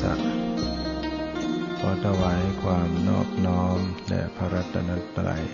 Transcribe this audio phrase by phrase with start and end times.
[0.00, 0.18] สัส
[1.78, 3.78] ขอถวายความนอบน้อม
[4.08, 5.44] แด่พระรัตนตรัย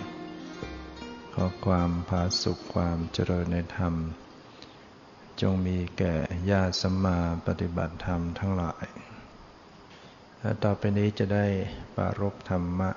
[1.33, 3.93] ขอความผาสุขความเจริญในธรรม
[5.41, 6.15] จงมีแก่
[6.51, 8.85] ญาติสัมมาปฏิบัติธรรมทั้งหลาย
[10.39, 11.47] และต่อไปนี้จะได้
[11.95, 12.91] ปารบธรรมะ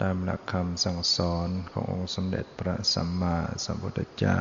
[0.00, 4.40] ตามหลักคำสั่งสอนขององค์สมเด็จพระสัมมาสัมพุทธเจ้า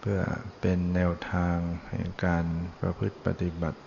[0.00, 0.22] เพื่อ
[0.60, 1.56] เป็นแนวทาง
[1.90, 2.44] แห่งการ
[2.80, 3.80] ประพฤติปฏิบัติ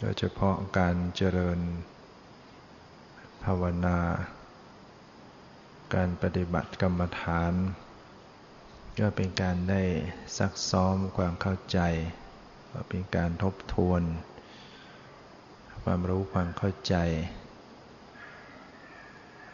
[0.00, 1.60] โดยเฉพาะการเจริญ
[3.44, 3.98] ภาวนา
[5.94, 7.52] การปฏิบัติกรรมฐาน
[8.98, 9.82] ก็เป็นการได้
[10.38, 11.78] ซักซ้อมความเข้าใจ
[12.88, 14.02] เป็นการทบทวน
[15.84, 16.94] ความรู้ความเข้าใจ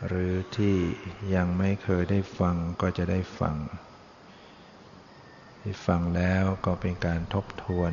[0.06, 0.76] หรือที่
[1.34, 3.56] ยังไม่เคยได้ฟังก็จะได้ฟัง
[5.62, 7.92] ที่ฟังแล้วก็เป็นการทบทวน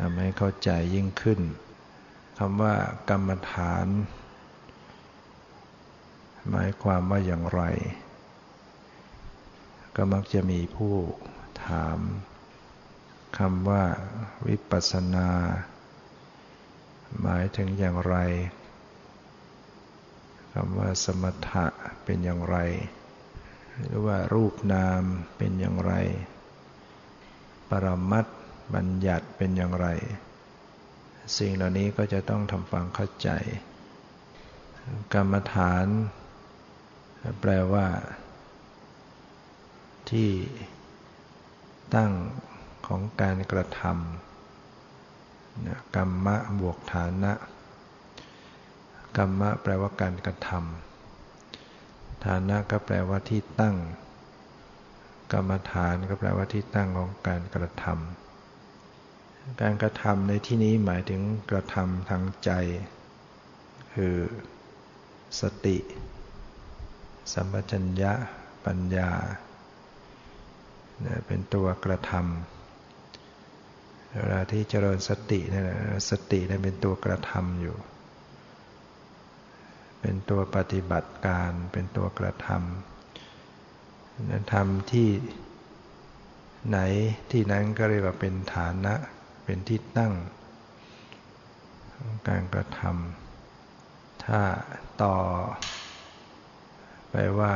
[0.00, 1.40] ทำให้เข้าใจยิ่งขึ้น
[2.38, 2.74] คำว่า
[3.10, 3.86] กรรมฐาน
[6.50, 7.62] หมายความว่าอย่างไร
[9.96, 10.94] ก็มักจะมีผู้
[11.66, 11.98] ถาม
[13.38, 13.84] คำว่า
[14.46, 15.28] วิปัสสนา
[17.20, 18.16] หมายถึงอย่างไร
[20.54, 21.66] คำว่าสมถะ
[22.04, 22.56] เป็นอย่างไร
[23.82, 25.02] หรือว่ารูปนาม
[25.36, 25.92] เป็นอย่างไร
[27.70, 28.26] ปรมัต
[28.74, 29.86] บัญญัติเป็นอย่างไร
[31.38, 33.30] สิ่งเหล่านี้ก็จะต้องทำฟังเข้าใจ
[35.14, 35.86] กรรมฐาน
[37.40, 37.86] แปลว่า
[40.10, 40.30] ที่
[41.94, 42.12] ตั้ง
[42.86, 47.32] ของการกระทำกรรมะบวกฐานะ
[49.16, 53.76] กรรมะแปลว่าการกระทำฐานะก็แปลว่าที่ตั้ง
[55.32, 58.23] กรรมฐานก็แปลว่าที่ตั้งของการกระทำ
[59.60, 62.50] การกระทำในที่นี้หมายถึงกระทำทางใจ
[63.94, 64.16] คือ
[65.40, 65.76] สติ
[67.32, 68.12] สัมปชัญญะ
[68.66, 69.10] ปัญญา
[71.26, 75.78] เป็นตัวกระทำเวลาที่เจริญสตินี่แหละ
[76.10, 77.76] สติเป็นตัวกระทำอยู่
[80.00, 85.08] เป็นตัวปฏิบัติการเป็นตัวกระทำนั้นทำที่
[86.68, 86.78] ไหน
[87.30, 88.94] ที่นั้นก็เรียกว่าเป็นฐานะ
[89.44, 90.12] เป็นที่ตั้ง
[92.28, 94.40] การกระทำถ้า
[95.02, 95.18] ต่อ
[97.10, 97.54] ไปว่า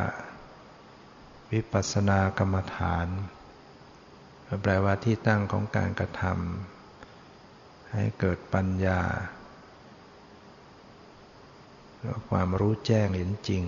[1.52, 3.06] วิปัสสนากรรมฐาน
[4.62, 9.00] แปลว่าที่ตั้งของการกระทำให้เกิดปัญญา
[12.30, 13.64] ความรู้แจ้งเห็นจริง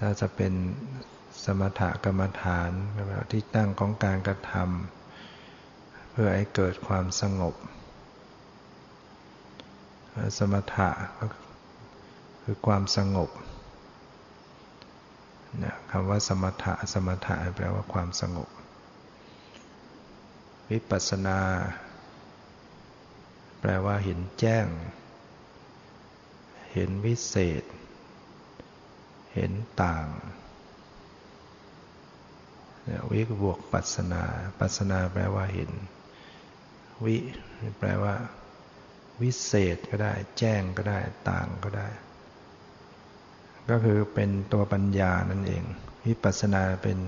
[0.00, 0.52] ถ้าจะเป็น
[1.44, 2.70] สมถกรรมฐาน
[3.32, 5.05] ที่ตั้งของการกระทำ
[6.18, 7.54] พื่อให้เกิดความสงบ
[10.38, 10.90] สมถะ
[12.42, 13.30] คือความสงบ
[15.90, 18.48] คำว่าสมถะสมถะแปลว่าความสงบ
[20.70, 21.38] วิปัสสนา
[23.60, 24.66] แปลว่าเห็นแจ้ง
[26.72, 27.64] เห็นวิเศษ
[29.34, 29.52] เห็น
[29.82, 30.06] ต่าง
[33.12, 34.24] วิบวกปัสนา
[34.58, 35.72] ปัสนาแปลว่าเห็น
[37.04, 37.16] วิ
[37.78, 38.14] แปลว่า
[39.22, 40.98] วิเศษก็ได้ แจ้งก็ได้
[41.30, 41.88] ต่างก็ได้
[43.70, 45.64] ก็คือเป็นตัวปัญญานั่นเอง
[46.06, 46.98] วิปัสนาเป็น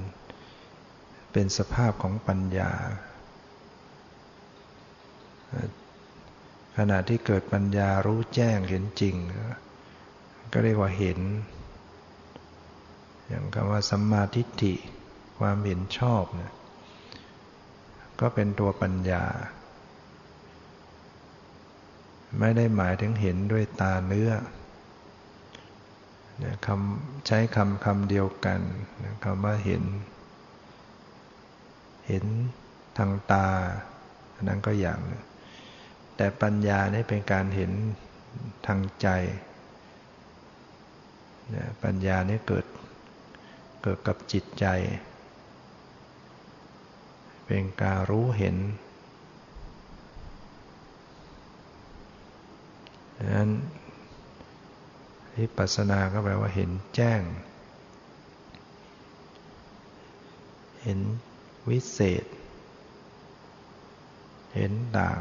[1.32, 2.70] เป็นสภาพของปัญญา
[6.76, 9.16] ขณะที่เกิดปัญญารู้แจ้งเห็นจริง
[10.52, 11.18] ก็เรียกว่าเห็น
[13.28, 14.74] อย่างคำว่าสัมมาทิฏฐิ
[15.38, 16.52] ความเห็นชอบเนี่ย
[18.20, 19.24] ก็เป็นตัวปัญญา
[22.38, 24.30] ไม่ได้หมายถึงเห็นด้วยตาเนื้อ
[26.66, 28.60] คำใช้คำคำเดียวกัน
[29.24, 29.82] คำว่าเห็น
[32.08, 32.24] เห็น
[32.98, 33.46] ทางตา
[34.34, 35.24] อันนั้นก็อย่างนึง
[36.16, 37.72] แต่ปัญญานี่เป็นการเห็น
[38.66, 39.08] ทางใจ
[41.84, 42.66] ปัญญานี่เกิด
[43.82, 44.66] เกิดกับจิตใจ
[47.46, 48.56] เป็นการรู้เห็น
[53.18, 53.50] ดังนั้น
[55.38, 57.22] วิปัสสนาก็แปลว่าเห็นแจ้ง
[60.82, 60.98] เห็น
[61.68, 62.24] วิเศษ
[64.54, 65.20] เห็นด่าง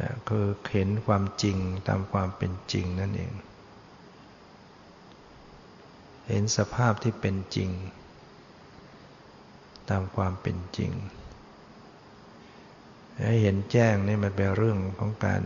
[0.00, 1.56] นะคือเห็นความจริง
[1.88, 3.32] ตามความเป็นจริงนั่นเอง
[6.26, 7.70] เหเห็นสภาพที่เป็นจริง
[9.90, 10.92] ตามความเป็นจริง
[13.20, 15.42] ให้เห็นแจ้งนี่มันเป็นเรื่องของการ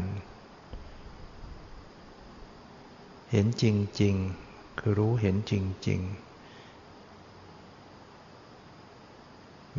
[3.30, 3.64] เห็นจ
[4.02, 4.14] ริง
[4.46, 5.52] ๆ คือรู้เห็นจ
[5.88, 6.26] ริง ๆ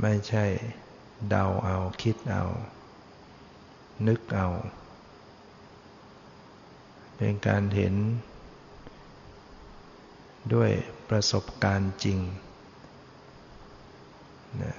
[0.02, 0.46] ไม่ใช่
[1.30, 2.44] เดาเอาคิดเอา
[4.08, 4.48] นึกเอา
[7.16, 7.96] เป็นการเห็น
[10.54, 10.72] ด้วย
[11.10, 12.20] ประสบการณ์จริง
[14.62, 14.76] นะ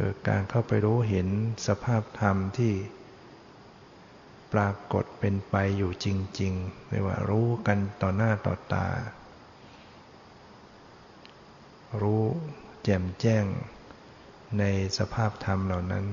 [0.00, 1.28] เกิดการเข้าไปรู้เห็น
[1.66, 2.74] สภาพธรรมที่
[4.52, 6.06] ปรากฏเป็นไปอยู่จ
[6.40, 8.88] ริงๆไม่ว่ารู้กันต่อหน้าต่อตา
[12.00, 12.24] รู้
[12.82, 13.44] แจ่มแจ้ง
[14.58, 14.64] ใน
[14.98, 16.04] สภาพธรรมเหล่านั้น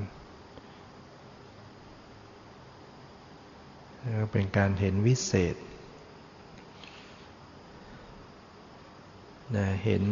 [4.31, 5.55] เป็นการเห็นวิเศษ
[9.55, 10.03] นะเห็น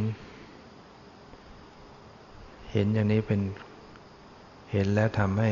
[2.73, 3.41] เห็นอย่างนี้เป็น
[4.71, 5.51] เห็นแล้วทำให้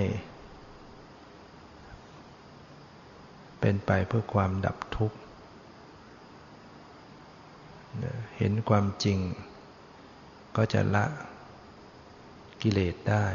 [3.60, 5.18] เป็นไปเพื่อความดับทุกข์
[8.38, 9.20] เห็นความจริง
[10.56, 11.06] ก็จะละ
[12.62, 13.26] กิเลสได้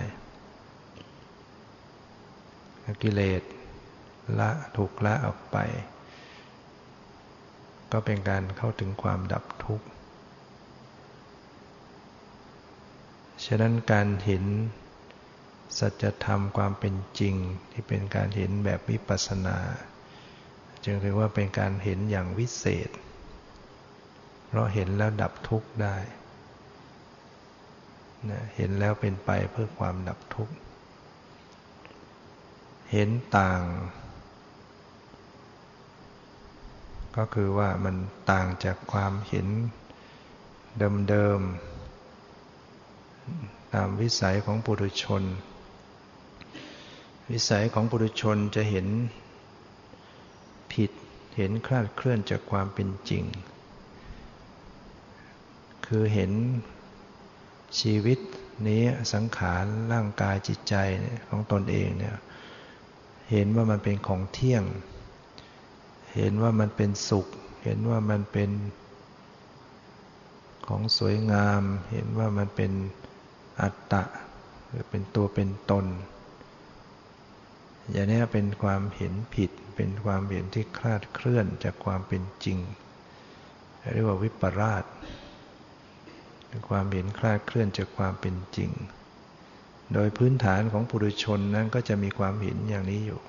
[3.03, 3.43] กิเลส
[4.39, 5.57] ละถูกละออกไป
[7.93, 9.87] ก็เป็นการเข้าถึงความดับทุกข์
[13.45, 14.45] ฉะนั้นการเห็น
[15.79, 17.35] สัจธรรมความเป็นจริง
[17.73, 19.59] ที่เป็นการเห็นแบบวิปัสสนา
[20.85, 22.91] จึงเรียกว่าเป็นการเห็นอย่างวิเศษ
[24.47, 25.97] เพราะเห็นแล้วดับทุกข์ได้
[28.31, 30.55] นะเห็นแล้วเป็นไปเพื่อความดับทุกข์
[32.93, 33.63] เห็นต่าง
[37.17, 37.97] ก็คือว่ามัน
[38.31, 39.47] ต่างจากความเห็น
[41.09, 41.76] เดิมๆ
[43.75, 45.23] ตามวิสัยของปุถุชน
[47.31, 48.87] วิสัยของปุถุชนจะเห็น
[50.73, 50.91] ผิด
[51.37, 53.25] เห็นคลาดเคลื่อนจากความเป็นจริง
[55.87, 56.33] คือเห็น
[57.81, 58.19] ชีวิต
[58.69, 58.83] นี้
[59.13, 60.75] สังขารร่างกายจิตใจ
[61.29, 62.17] ของตนเองเนี่ย
[63.31, 64.65] เห็นว่ามันเป็นของเที่ยง
[66.15, 67.27] เห็นว่ามันเป็นสุข
[67.65, 68.51] เห็นว่ามันเป็น
[70.69, 71.63] ของสวยงาม
[71.93, 72.73] เห็นว่ามันเป็น
[73.63, 74.03] อัตตะ
[74.69, 75.87] หรือเป็นตัวเป็นตน
[77.93, 82.59] อย่างนี้เป็นความเห็นผิด เป็นความเห็นที่คลาดเคลื่อนจากความเป็นจริง
[83.93, 84.85] เรียกว่าวิปราช
[86.49, 88.71] เป็นความเห็นคลาดเคลื่อนจากความเป็นจริง
[89.95, 93.21] โดยพื้นฐานของปุถุชนนั้นก็จะมีความเห็นอย่างนี้อยู่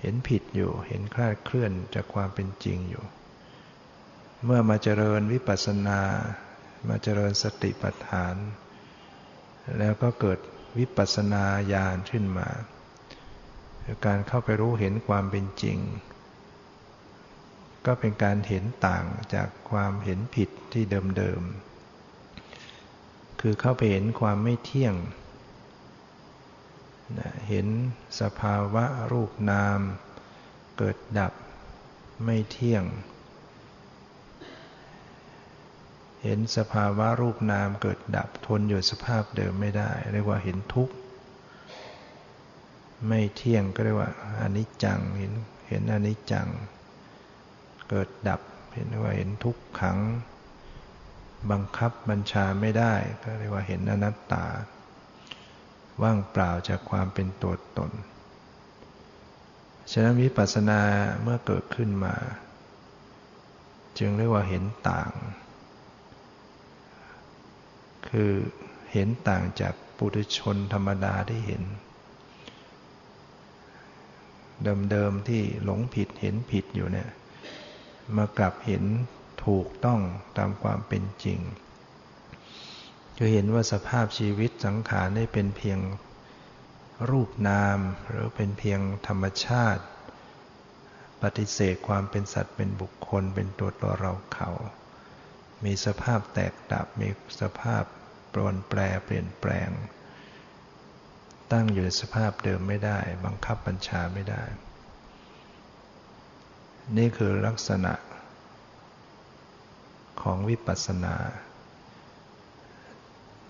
[0.00, 3.04] เห็นผิดอยู่ เห็นคลาดเคลื่อนจากความเป็นจริงอยู่
[4.44, 6.00] เมื่อมาเจริญวิปัสสนา
[6.88, 8.34] มาเจริญสติปัฏฐาน
[9.78, 10.38] แล้วก็เกิด
[10.78, 12.48] วิปัสสนาญาณขึ้นมา
[14.06, 15.78] การเข้าไปรู้เห็นความเป็นจริง
[17.86, 20.84] ก็เป็นการเห็นต่างจากความเห็นผิดที่
[21.16, 24.94] เดิมๆ คือเข้าไปเห็นความไม่เที่ยง
[27.48, 27.66] เห็น
[28.20, 29.80] สภาวะรูปนาม
[30.78, 31.32] เกิดดับ
[32.24, 32.84] ไม่เที่ยง
[36.26, 40.94] เห็นสภาวะรูปนามเกิดดับทนอยู่สภาพเดิมไม่ได้ เรียกว่าเห็นทุกข์
[43.08, 45.32] ไม่เที่ยงก็เรียกว่าอนิจจังเห็น
[45.68, 46.48] เห็นอนิจจัง
[47.90, 48.40] เกิดดับ
[48.74, 49.98] เห็นว่าเห็นทุกขัง
[51.50, 54.46] บังคับบัญชาไม่ได้ ก็เรียกว่าเห็นอนัตตา
[56.02, 57.90] ว่างเปล่าจากความเป็นตัวตน
[59.92, 60.80] ฉะนั้นวิปัสสนา
[61.22, 62.14] เมื่อเกิดขึ้นมา
[63.98, 65.12] จึงเรียกว่าเห็นต่าง
[68.10, 68.32] คือ
[68.92, 71.62] เห็นต่างจากปุถุชนธรรมดาที่เห็น
[74.90, 77.10] เดิมๆที่หลงผิดเห็นผิดอยู่เนี่ย
[78.16, 78.84] มากลับเห็น
[79.46, 80.00] ถูกต้อง
[80.38, 81.38] ตามความเป็นจริง
[83.18, 85.78] จะเห็นว่าสภาพชีวิตสังขารได้เป็นเพียง
[87.10, 89.82] รูปนาม หรือเป็นเพียงธรรมชาติ
[91.22, 94.50] ปฏิเสธความเป็นสัตว์เป็นบุคคลเป็นตัวตัวเราเขา
[95.64, 97.08] มีสภาพแตกดับ มี
[97.40, 97.84] สภาพ
[98.32, 99.70] ปรนแปรเปลี่ยนแปลง
[101.52, 104.44] ตั้งอยู่ในสภาพเดิมไม่ได้ บังคับบัญชาไม่ได้
[106.96, 107.92] นี่คือลักษณะ
[110.22, 111.16] ของวิปัสสนา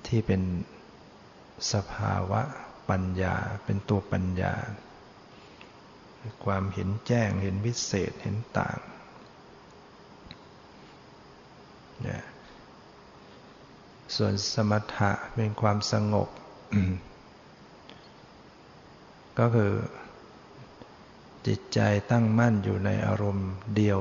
[0.06, 0.42] ที่เป็น
[1.72, 2.42] สภาวะ
[2.90, 4.54] ปัญญาเป็นตัวปัญญา
[6.44, 8.78] ความเห็นแจ้งเห็นวิเศษเห็นต่าง
[14.16, 16.28] ส่วนสมถะเป็นความสงบ
[19.38, 19.72] ก็คือ
[21.46, 24.00] จิตใจตั้งมั่นอยู่ในอารมณ์เดียว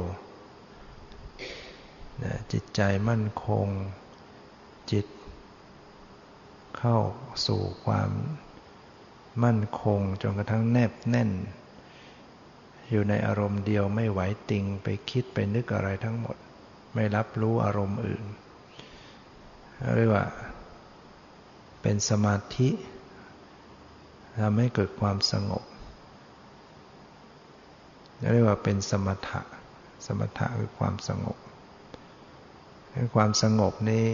[2.53, 3.67] จิตใจมั่นคง
[4.91, 5.05] จิต
[6.77, 6.97] เข้า
[7.47, 8.11] สู่ความ
[9.43, 11.31] มั่นคงจนกระทั่งแนบแน่น
[12.89, 16.35] อยู่ในอารมณ์เดียวไม่ไหวติงไปคิดไปนึกอะไรทั้งหมด
[16.95, 18.23] ไม่รับรู้อารมณ์อื่น
[19.95, 20.25] เรียกว่า
[21.81, 22.69] เป็นสมาธิ
[24.41, 25.63] ทำให้เกิดความสงบ
[28.31, 29.41] เรียกว่าเป็นสมถะ
[30.05, 31.37] สมถะคือความสงบ
[33.15, 34.05] ความสงบนี้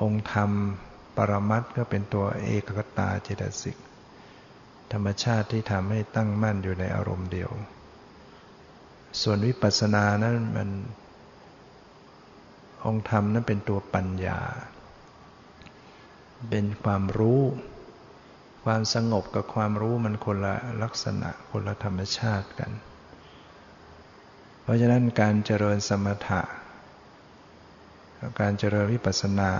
[0.00, 0.50] องค์ธรรม
[1.16, 3.76] ปรมัตก็เป็นตัวเอกกตาเจตสิก
[4.92, 7.50] ธรรมชาติที่ทำให้ตั้งมั่นอยู่ในอารมณ์เดียว
[9.22, 10.68] ส่วนวิปัสสนานั้นมัน
[12.84, 14.40] องค์ธรรมนั้นเป็นตัวปัญญา
[16.50, 17.42] เป็นความรู้
[18.64, 22.70] ความสงบกับความรู้มันคนละลักษณะคนละธรรมชาติกัน
[24.62, 26.42] เพราะฉะนั้นการเจริญสมถะ
[28.40, 29.50] การเจริญวิปัสสนา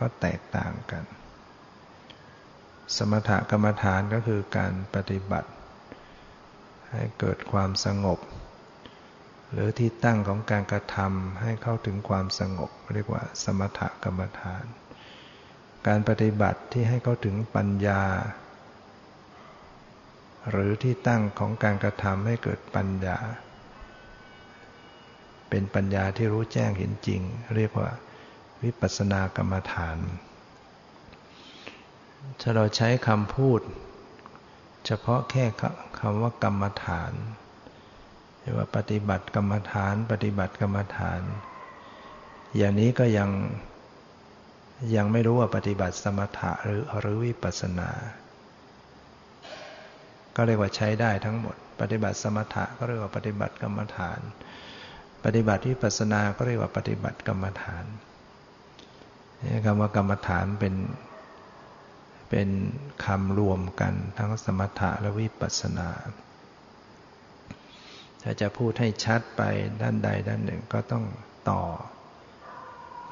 [0.00, 1.04] ก็แตกต่างกัน
[2.96, 5.50] สมถกรรมฐานก็คือการปฏิบัติ
[6.92, 8.18] ให้เกิดความสงบ
[9.52, 14.64] หรือที่ตั้งของการกระทำให้เข้าถึงความสงบ เรียกว่า สมถกรรมฐาน
[15.86, 18.02] การปฏิบัติที่ให้เข้าถึงปัญญา
[20.50, 23.18] หรือที่ตั้งของการกระทำให้เกิดปัญญา
[25.50, 27.20] เป็นปัญญาที่รู้แจ้งเห็นจริง
[27.56, 27.90] เรียกว่า
[28.62, 29.98] วิปัสสนากรรมฐาน
[32.40, 33.60] ถ้าเราใช้คำพูด
[34.86, 35.44] เฉพาะแค่
[35.98, 37.12] คำว่ากรรมฐาน
[38.50, 41.20] รียกว่าปฏิบัติกรรมฐาน ปฏิบัติกรรมฐาน
[42.56, 43.30] อย่างนี้ก็ยัง
[44.96, 47.90] ยังไม่รู้ว่าปฏิบัติสมถะหรือหรือวิปัสสนา
[50.36, 54.20] ก็เรียกว่าใช้ได้ทั้งหมด ปฏิบัติสมถะก็เรียกว่าปฏิบัติกรรมฐาน
[55.24, 57.84] ปฏิบัติวิปัสสนา ก็เรียกว่าปฏิบัติกรรมฐาน
[59.64, 60.74] คำว่ากรรมฐานเป็น
[62.30, 62.48] เป็น
[63.04, 65.88] คำรวมกันทั้งสมถะและวิปัสสนา
[68.22, 69.42] ถ้าจะพูดให้ชัดไป
[69.80, 71.04] ด้านใดด้านหนึ่งก็ต้อง
[71.50, 71.62] ต่อ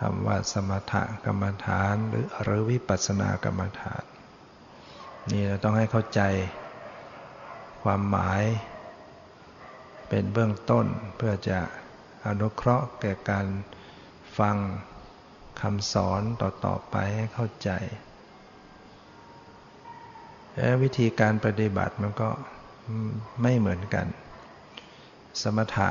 [0.00, 4.05] คำว่าสมถะกรรมฐานหรือหรือวิปัสสนากรรมฐาน
[5.31, 6.21] นี่เราต้องให้เข้าใจ
[7.83, 8.43] ความหมาย
[10.09, 10.87] เป็นเบื้องต้น
[11.17, 11.61] เพื่อจะ
[12.27, 13.47] อนุเคราะห์แก่การ
[14.38, 14.57] ฟัง
[15.61, 17.71] คำสอนต่อๆไปให้เข้าใจ
[20.55, 22.31] และวิธีการปฏิบัติมันก็
[23.43, 24.07] ไม่เหมือนกัน
[25.42, 25.88] สมถะ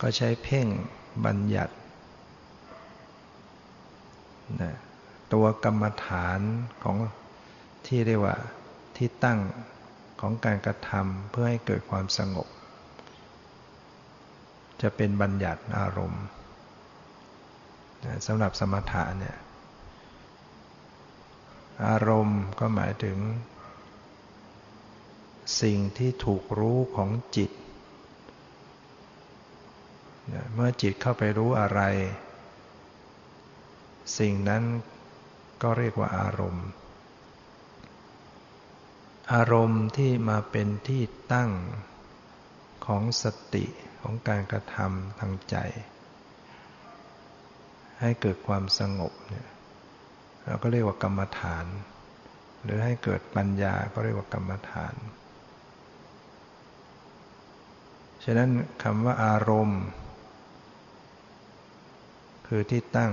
[0.00, 0.66] ก็ใช้เพ่ง
[1.24, 1.74] บัญญัติ
[4.62, 4.74] นะ
[5.32, 6.40] ตัวกรรมฐาน
[6.82, 6.96] ของ
[7.86, 8.36] ที่เรียกว่า
[8.96, 9.38] ที่ตั้ง
[10.20, 12.48] ของการกระทำเพื่อให้เกิดความสงบ
[14.82, 16.24] จะเป็นบัญญัติอารมณ์
[18.26, 19.36] สำหรับสมถะเนี่ย
[21.86, 23.18] อารมณ์ก็หมายถึง
[25.62, 27.50] สิ่งที่ถูกรู้ของจิต
[30.54, 31.80] เมื่อจิตเข้าไปรู้อะไร
[34.18, 34.62] สิ่งนั้น
[35.62, 36.66] ก็เรียกว่าอารมณ์
[39.34, 41.02] อารมณ์ที่มาเป็นที่
[41.32, 41.50] ตั้ง
[42.86, 43.64] ของสติ
[44.02, 45.56] ของการกระทำทางใจ
[48.00, 49.48] ให้เกิดความสงบเนี่ย
[50.44, 51.66] เราก็เรียกว่ากรรมฐาน
[52.62, 54.94] หรือให้เกิดปัญญาก็เรียกว่ากรรมฐาน
[58.24, 58.50] ฉะนั้น
[58.82, 59.82] คำว่าอารมณ์
[62.46, 63.12] คือที่ตั้ง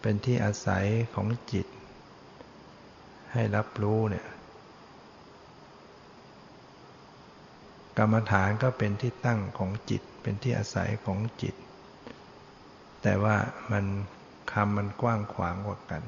[0.00, 1.66] เป็นที่อาศัยของจิต
[3.32, 4.26] ให้รับรู้เนี่ย
[7.98, 11.54] กรรมฐานก็เป็นที่ตั้งของจิต เป็นที่อาศัยของจิต
[13.02, 13.36] แต่ว่า
[13.72, 13.84] มัน
[14.52, 16.02] คำมันกว้างขวางกว่ากัน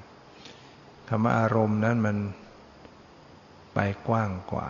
[1.09, 2.17] คำว่าอารมณ์นั้นมัน
[3.75, 4.69] ไปกว้างกว่า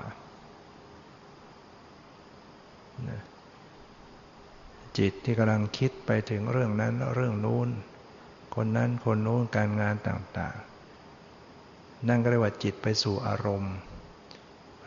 [4.98, 7.68] จิตที่กำลังคิดไปถึงเรื่องนั้นเรื่องนู้น
[8.54, 13.74] คนนั้นคนนู้นการงานต่างๆ นั่นก็เรียกว่าจิตไปสู่อารมณ์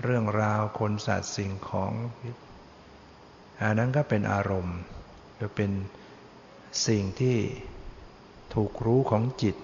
[0.04, 1.94] เรื่องราวคนสัตว์สิ่งของ
[3.62, 4.78] อันนั้นก็เป็นอารมณ์
[5.36, 5.72] หรือเป็น
[6.88, 7.38] สิ่งที่
[8.56, 9.56] ถูกรู้ของจิต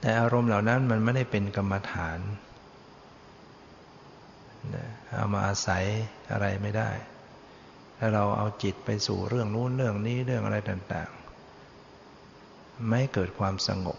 [0.00, 2.18] แต่อารมณ์เหล่านั้นมันไม่ได้เป็นกรรมฐาน
[5.10, 5.84] เอามาอาศัย
[6.32, 6.90] อะไรไม่ได้
[8.04, 11.10] ถ้าเราเอาจิตไปสู่เรื่องนู้นเรื่องนี้เรื่องอะไรต่าง
[11.94, 13.98] ๆ ไม่เกิดความสงบ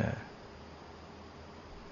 [0.00, 0.12] นะ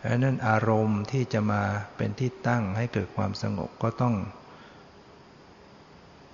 [0.05, 1.63] ดังนั้นอารมณ์ที่จะมา
[1.97, 4.15] เป็นที่ตั้งให้เกิดความสงบก็ต้อง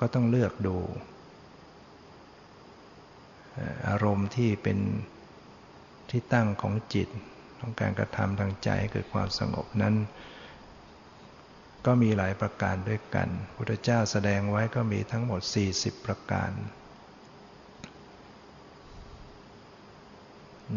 [0.00, 0.76] ก็ต้องเลือกดู
[3.88, 4.78] อารมณ์ที่เป็น
[6.10, 7.08] ที่ตั้งของจิต
[7.58, 9.94] ของการกระทำทางใจใเกิดความสงบนั้น
[11.86, 15.40] ก็มีหลายประการด้วยกันพุทธเจ้าแสดงไว้ก็มีทั้งหมด
[15.74, 16.50] 40 ประการ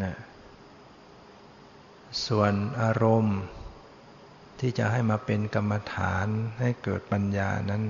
[0.04, 0.16] นะ
[2.28, 3.40] ส่วนอารมณ์
[4.60, 6.28] ที่จะให้มาเป็นกรรมฐาน
[6.60, 7.84] ให้เกิดปัญญานั้น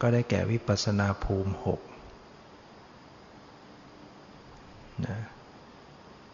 [0.00, 1.80] ก็ได้แก่วิปัสนาภูมิหก
[5.06, 5.18] นะ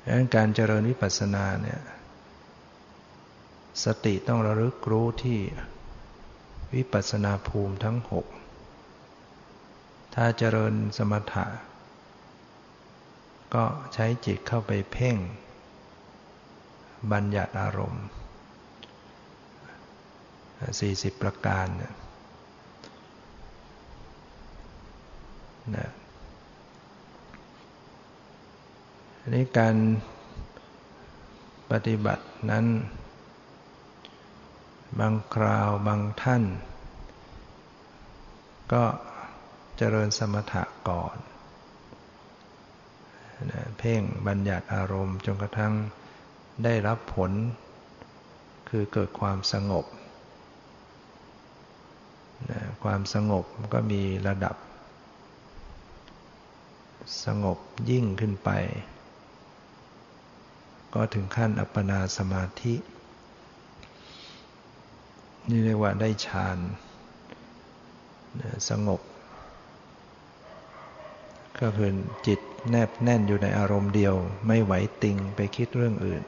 [0.04, 1.80] ดังนั้นการเจริญวิปัสสนาเนี่ย
[3.82, 5.38] สติต้องระลึกรู้ที่
[6.74, 8.26] วิปัสสนาภูมิทั้งหก
[10.14, 11.46] ถ้าเจริญสมถะ
[13.54, 13.64] ก็
[13.94, 15.16] ใช้จิตเข้าไปเพ่ง
[17.12, 18.04] บัญญัติอารมณ์
[20.80, 21.94] 40 ประการนี่ย
[25.76, 25.90] นะ
[29.28, 29.76] นนี้การ
[31.70, 32.64] ปฏิบัตินั้น
[35.00, 36.44] บางคราวบางท่าน
[38.72, 38.84] ก็
[39.76, 41.16] เจริญสมถะก่อน
[43.78, 45.74] เพ่งบัญญัติอารมณ์จนกระทั่ง
[46.64, 47.32] ได้รับผล
[48.68, 49.84] คือเกิดความสงบ
[52.84, 54.56] ความสงบก็มีระดับ
[57.24, 57.58] สงบ
[57.90, 58.50] ยิ่งขึ้นไป
[60.94, 62.74] ก็ถึงขั้นอัปปนาสมาธิ
[65.50, 66.58] นี่เรียกว่าได้ฌาน
[68.68, 69.00] สงบ
[71.60, 71.90] ก็คือ
[72.26, 74.14] จิตแนบแน่นอยู่ในอารมณ์เดียว
[74.46, 76.22] ไม่ไหวติงไปคิดเรื่องอื่น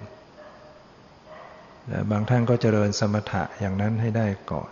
[2.10, 4.70] บางท่านก็เจริญสมถะอย่างนั้นให้ได้ก่อน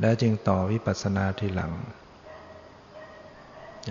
[0.00, 1.72] แล้วจึงต่อวิปัสสนาทีหลัง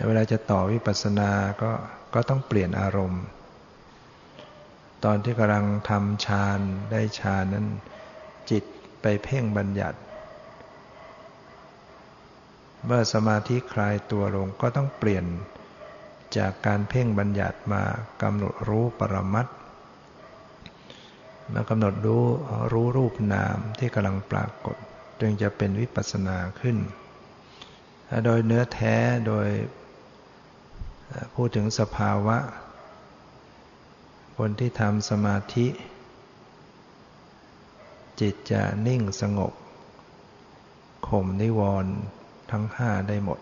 [0.07, 1.29] เวลาจะต่อวิปัสสนา
[1.61, 1.71] ก็
[2.13, 3.23] ก็ต้องเปลี่ยนอารมณ์
[5.05, 6.59] ตอนที่กำลังทำฌาน
[6.91, 7.67] ได้ฌานนั้น
[8.49, 8.63] จิต
[9.09, 9.99] ไปเพ่งบัญญัติ
[12.85, 15.25] เมื่อสมาธิคลายตัวลงก็ต้องเปลี่ยน
[16.37, 17.83] จากการเพ่งบัญญัติมา
[18.21, 19.47] กำหนดรู้ปรมัต
[21.53, 22.23] มากำหนดรู้
[22.71, 24.77] รู้รูปนามที่กำลังปรากฏ
[25.19, 26.77] จึงจะเป็นวิปัสสนาขึ้น
[28.25, 28.95] โดยเนื้อแท้
[29.27, 29.47] โดย
[31.35, 32.37] พูดถึงสภาวะ
[34.37, 35.67] คนที่ทำสมาธิ
[38.19, 39.53] จิตจะนิ่งสงบ
[41.07, 41.93] ข่มนิวรณ์
[42.51, 43.39] ทั้งห้าได้หมด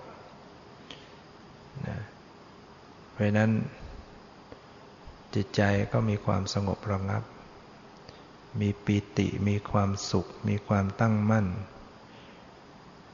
[1.87, 1.97] นะ
[3.11, 3.51] เพราะนั้น
[5.35, 5.61] จิตใจ
[5.91, 7.23] ก็มีความสงบระงับ
[8.59, 11.47] มีปีติมีความสุข มีความตั้งมั่น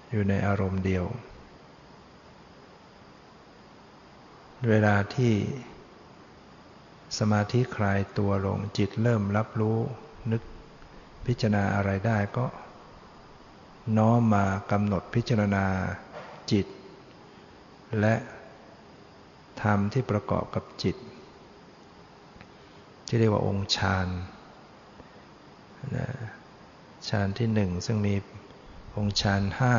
[0.09, 1.05] อยู่ในอารมณ์เดียว
[4.69, 5.33] เวลาที่
[7.17, 9.77] สมาธิคลายตัวลงจิตเริ่มรับรู้
[10.31, 10.43] นึก
[11.25, 12.45] พิจารณาอะไรได้ก็
[13.97, 15.65] น้อมมากำหนดพิจารณา
[16.51, 16.67] จิต
[17.99, 18.15] และ
[19.61, 20.95] ธรรมที่ประกอบกับจิต
[23.07, 24.07] ที่เรียกว่าองค์ฌาน
[27.09, 28.15] ฌานที่หนึ่งซึ่งมี
[28.97, 29.75] องค์ฌานห้า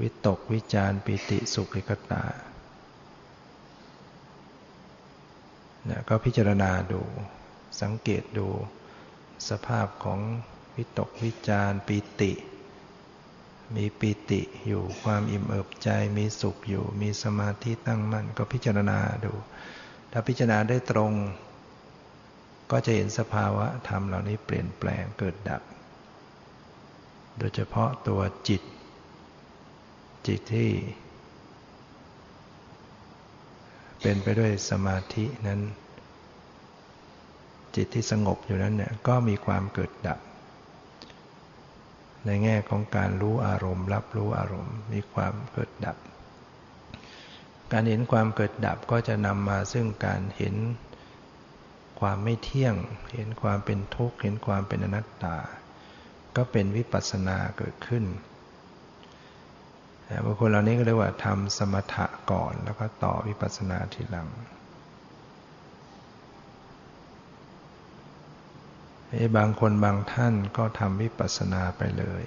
[0.00, 2.24] วิตกวิจารปิติสุขิกตา
[5.88, 7.02] นะก็พิจารณาดู
[7.80, 8.48] สังเกตดู
[9.48, 10.20] สภาพของ
[10.76, 12.32] วิตกวิจารปิติ
[13.74, 19.32] มีปิติอยู่ความอิ่มเอิบใจมีสุขอยู่ มีสมาธิตั้งมั่นก็พิจารณาดู
[20.12, 21.12] ถ้าพิจารณาได้ตรง
[22.70, 25.62] ก็จะเห็นสภาวะธรรมเหล่านี้เปลี่ยนแปลงเกิดดับ
[27.38, 28.62] โดยเฉพาะตัวจิต
[30.26, 30.70] จิตที่
[34.00, 35.60] เป็นไปด้วยสมาธินั้น
[37.76, 40.18] จิตที่สงบอยู่นั้นเนี่ยก็มีความเกิดดับ
[42.26, 45.96] ในแง่ของการรู้อารมณ์ รับรู้อารมณ์ มีความเกิดดับ
[47.72, 50.54] การเห็นความเกิดดับก็จะนำมาซึ่งการเห็น
[52.00, 52.74] ความไม่เที่ยง
[53.14, 55.36] เห็นความเป็นทุกข์ เห็นความเป็นอนัตตา
[56.36, 58.04] ก็เป็นวิปัสสนาเกิดขึ้น
[60.24, 64.28] บางคนเหล่านี้ก็เรียกว่าทำสมถะก่อนแล้วก็ต่อวิปัสสนาทีหลัง
[69.36, 72.24] บางคนบางท่านก็ทำวิปัสสนาไปเลย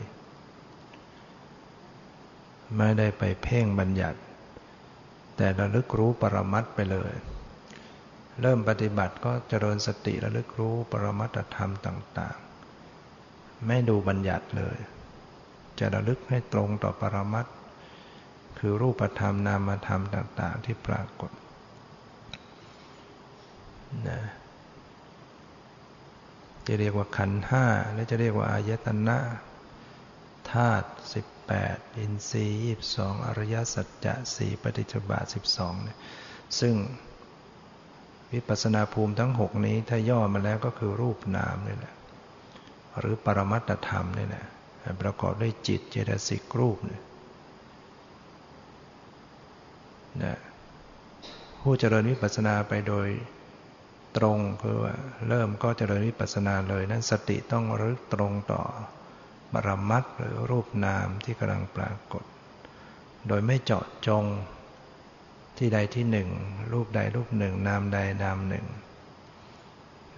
[2.78, 4.20] ไม่ได้ไปเพ่งบัญญัติ
[5.38, 7.14] แต่ระลึกรู้ปรมัตไปเลย
[8.42, 12.38] เริ่มปฏิบัติก็เจริญสติระลึกรู้ปรมัตธรรมต่าง
[13.00, 14.78] ๆ ไม่ดูบัญญัติเลย
[15.80, 17.46] จะระลึกให้ตรงต่อปรมัต
[18.60, 21.32] คือรูปธรรมนามธรรมต่าง ๆ ที่ปรากฏ
[24.08, 24.20] นะ
[26.68, 29.18] จะเรียกว่าขันห้าและจะเรียกว่าอายตนะ
[30.52, 35.98] ธาตุสิบแปดอินทรีย์ยี่สองอริยสัจจะสี่ปฏิจจบาทสิบสองเนี่ย
[36.60, 36.76] ซึ่ง
[38.34, 41.96] วิปัสนาภูมิทั้งหกนี้ถ้าย่อมาแล้วก็คือรูปนามนี่แหละ
[43.00, 44.46] หรือปรมัตธรรมนี่แหละ
[45.02, 47.04] ประกอบด้วยจิตเจตสิกรูปเนี่ย
[50.24, 50.38] นะ
[51.62, 53.08] ผู้เจริญวิปัสนาไปโดย
[54.18, 54.96] ตรงคือว่า
[55.28, 58.62] เริ่มก็เจริญวิปัสสนาเลย นั้นสติต้องรึกตรงต่อ
[59.54, 62.24] บรมัตหรือรูปนามที่กำลังปรากฏ
[63.28, 64.26] โดยไม่เจาะจง
[65.58, 66.30] ที่ใดที่หนึ่ง
[66.74, 68.66] รูปใดรูปหนึ่ง นามใดนามหนึ่ง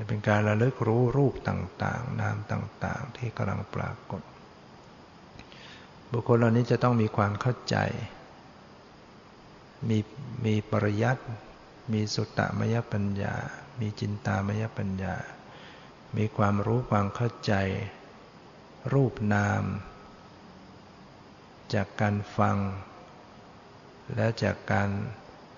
[0.07, 4.21] เป็นการระลึกรู้รูปต่างๆ นามต่างๆ ที่กำลังปรากฏ
[6.11, 7.77] บุคคลเหล่านี้จะต้องมีความเข้าใจ
[9.89, 9.99] มี
[10.45, 11.23] มีปริยัติ
[11.91, 13.33] มีสุตตมยปัญญา
[13.79, 15.15] มีจินตามยปัญญา
[16.17, 17.53] มีความรู้ความเข้าใจ
[18.93, 19.63] รูปนาม
[21.73, 22.57] จากการฟัง
[24.15, 24.89] และจากการ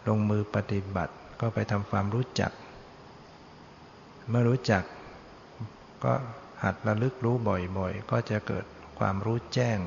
[0.07, 2.51] ลงมือปฏิบัติก็ไปทำความรู้จัก
[4.29, 4.83] เมื่อรู้จัก
[6.03, 6.13] ก็
[6.63, 7.35] หัดระลึกรู้
[7.77, 8.65] บ่อยๆ ก็จะเกิด
[8.99, 9.77] ความรู้แจ้ง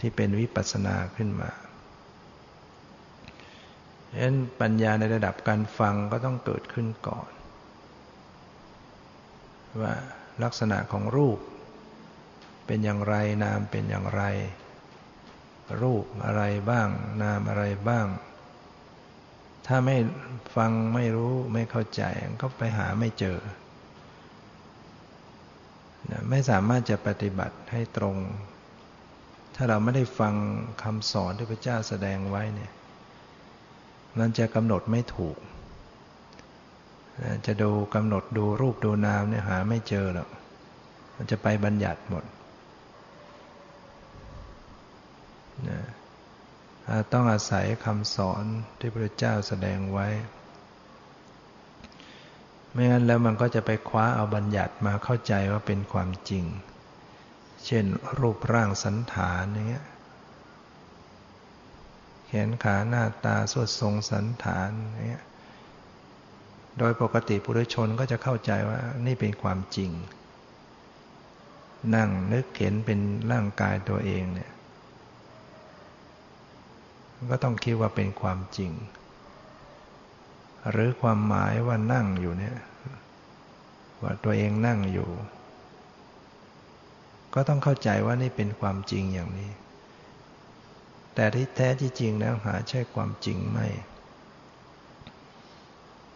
[0.00, 1.50] ที่เป็นวิปัสสนาขึ้นมา
[4.12, 7.30] ฉะนั้นปัญญาในระดับการฟังก็ต้องเกิดขึ้นก่อน
[9.80, 9.94] ว่า
[10.42, 11.38] ลักษณะของรูป
[12.66, 14.22] เป็นอย่างไรนามเป็นอย่างไร
[15.82, 16.88] รูปอะไรบ้าง
[17.22, 18.06] นามอะไรบ้าง
[19.66, 19.96] ถ้าไม่
[20.56, 22.02] ฟังไม่รู้ไม่เข้าใจ
[22.40, 23.38] ก็ไปหาไม่เจอ
[26.30, 28.16] ไม่สามารถจะปฏิบัติให้ตรง
[29.54, 30.34] ถ้าเราไม่ได้ฟัง
[30.82, 32.72] คำสอนที่พระเจ้าแสดงไว้เนี่ย
[34.18, 35.36] มันจะกำหนดไม่ถูก
[37.46, 40.28] จะดูกำหนดดูรูปดูนามเนี่ยหาไม่เจอหรอก
[41.16, 42.24] มันจะไปบัญญัติหมด
[45.68, 45.80] นะ
[47.12, 48.44] ต้องอาศัยคำสอน
[48.78, 50.08] ที่พระเจ้าแสดงไว้
[52.72, 56.44] ไม่งั้นแล้วมันก็จะไปคว้าเอาบัญญัติมาเข้าใจว่าเป็นความจริง
[57.66, 57.84] เช่น
[58.18, 59.86] รูปร่างสันฐานอย่างเงี้ย
[62.32, 64.70] ขนขาหน้าตาสวดทรงสันฐาน
[65.06, 65.24] เนี่ย
[66.78, 69.90] โดยปกติปุถุชนก็จะเข้าใจว่านี่เป็นความจริง
[71.94, 72.98] นั่งนึกเห็นเป็น
[73.32, 74.50] ร่างกายตัวเองเนี่ย
[77.30, 78.72] ก็ต้องคิดว่าเป็นความจริง
[80.70, 82.56] หรือความหมายว่านั่งอยู่เนี่ย
[84.02, 85.10] ว่าตัวเองนั่งอยู่
[87.34, 89.50] ก็ต้องเข้าใจว่านี่เป็นความจริงอย่างนี้
[91.14, 93.66] แต่ที่แท้ที่จริงแล้วหาใช่ความจริงไม่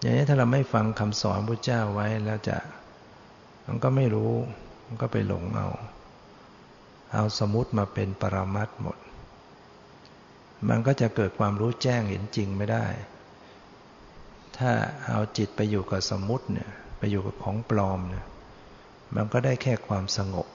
[0.01, 2.57] อย่างนี้ถ้าเราไม่ฟังคำสอนพระเจ้าไว้แล้วจะ
[3.67, 4.33] มันก็ไม่รู้
[4.87, 5.69] มันก็ไปหลงเอา
[7.13, 8.99] เอาสมุติมาเป็นปรามัดหมด
[10.69, 12.87] มันก็จะเกิดความรู้แจ้งเห็นจริงไม่ได้
[14.59, 14.71] ถ้า
[15.09, 18.27] เอาจิตไปอยู่กับสมุติเนี่ย ไปอยู่กับของปลอมเนี่ย
[19.15, 20.47] มันก็ได้แค่ความสงบ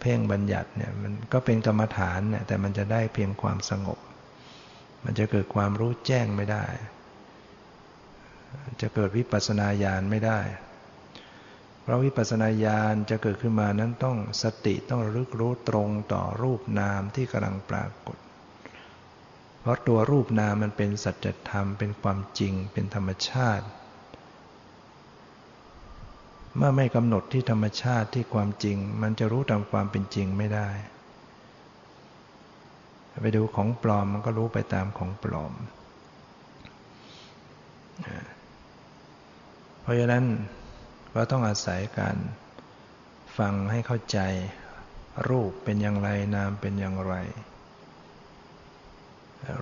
[0.00, 3.98] เพ่งบัญญัติเนี่ยมันก็เป็นกรรมฐานเนี่ยแต่มันจะได้เพียงความสงบ
[5.04, 6.66] มันจะเกิดความรู้แจ้งไม่ได้
[8.80, 10.40] จะเกิดวิปัสสนาญาณไม่ได้
[11.82, 18.18] เพราะวิปัสสนาญาณจะเกิดขึ้นมานั้นต้องสติต้องรึกรู้ตรงต่อรูปนามที่กำลังปรากฏ
[19.60, 23.66] เพราะตัวรูปนามมันเป็นสัจธรรมเป็นความจริงเป็นธรรมชาติ
[26.56, 30.68] เมื่อไม่กำหนดที่ธรรมชาติที่ความจริง มันจะรู้ตามความเป็นจริงไม่ได้
[33.22, 35.52] ไปดูของปลอมมันก็รู้ไปตามของปลอม
[39.82, 40.24] เพราะฉะนั้น
[41.12, 42.16] เราต้องอาศัยการ
[43.38, 44.18] ฟังให้เข้าใจ
[45.28, 47.14] รูปเป็นอย่างไรนามเป็นอย่างไร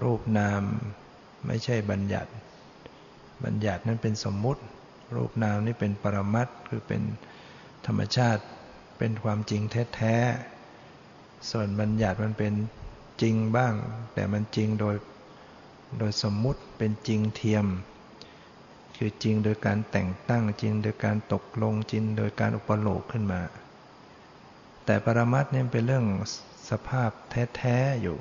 [0.02, 0.62] รูปนาม
[1.46, 2.30] ไม่ใช่บัญญัติ
[3.44, 4.62] บัญญัตินั้นเป็นสมมุติ
[5.14, 7.02] รูปนามนี่เป็นปรมัตคือเป็น
[7.86, 8.42] ธรรมชาติ
[8.98, 9.62] เป็นความจริง
[9.94, 12.52] แท้ๆ ส่วนบัญญัติมันเป็น
[13.22, 13.74] จริงบ้าง
[14.14, 14.96] แต่มันจริงโดย
[15.98, 17.66] โดยสมมุติเป็นจริงเทียม
[18.96, 23.40] คือจริงโดยการแต่งตั้งจริงโดยการตกลงจริงโดยการอุปโลกขึ้นมา
[24.84, 26.06] แต่ปรมัตเนี่ยเป็นเรื่อง
[26.70, 27.10] สภาพ
[27.56, 28.18] แท้ ๆ อยู่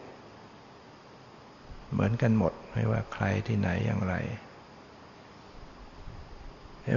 [1.92, 4.16] เหมือนกันหมดไม่ว่าใครที่ไหนอย่างไร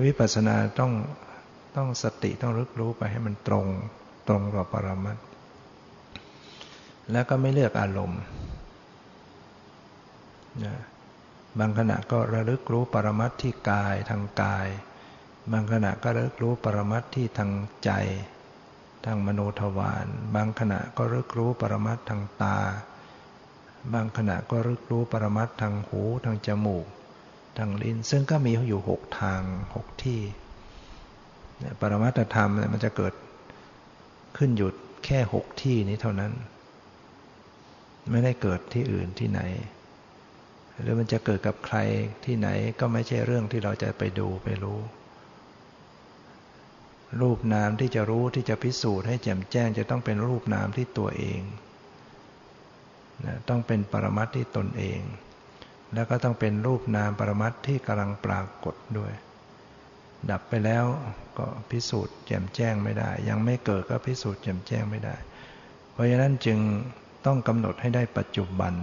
[0.05, 0.93] วิปัสสนาต้อง
[1.77, 3.67] ต้องสติต้องรึกรู้ไปให้มันตรง
[4.29, 5.19] ตรงกับปรมัต
[7.13, 8.23] แล้วก็ไม่เลือกอารมณ์
[10.65, 10.77] นะ
[11.59, 14.69] บางขณะก็ระลึกรู้ปรมัตที่กายทางกาย
[15.53, 17.53] บางขณะก็ระลึกรู้ปรมัตที่ทาง
[17.85, 17.91] ใจ
[19.05, 22.59] ทางมโนทวาร บางขณะก็รึกรู้ปรมัตทางตา
[23.93, 26.87] บางขณะก็รึกรู้ปรมัตทางหูทางจมูก
[27.59, 29.43] ทางลิ้น ซึ่งก็มีอยู่หกทาง
[29.75, 30.21] หกที่
[31.81, 33.15] ปรมัตธรรมมันจะเกิด
[34.37, 36.33] ขึ้นหยุดแค่หกที่นี้เท่านั้น
[38.11, 39.41] ไม่ได้เกิดที่อื่นที่ไหน
[40.81, 41.79] หรือมันจะเกิดกับใคร
[42.25, 42.49] ที่ไหน
[42.81, 44.81] ก็ไม่ใช่เรื่องที่เราจะไปดูไปรู้
[47.21, 51.41] รูปนามที่จะรู้ที่จะพิสูจน์ให้แจ่มแจ้งจะต้องเป็นรูปนามที่ตัวเอง
[53.25, 55.01] นะต้องเป็นปรมัตที่ตนเอง
[55.95, 59.13] แล้วก็ต้องเป็นรูปนามปรมัตที่กำลังปรากฏด้วย
[60.31, 60.85] ดับไปแล้ว
[61.39, 65.17] ก็พิสูจน์แจ่มแจ้งไม่ได้ ยังไม่เกิดก็พิสูจน์แจ่มแจ้งไม่ได้
[65.93, 66.59] เพราะฉะนั้นจึง
[67.27, 68.75] ต้องกำหนดให้ได้ปัจจุบัน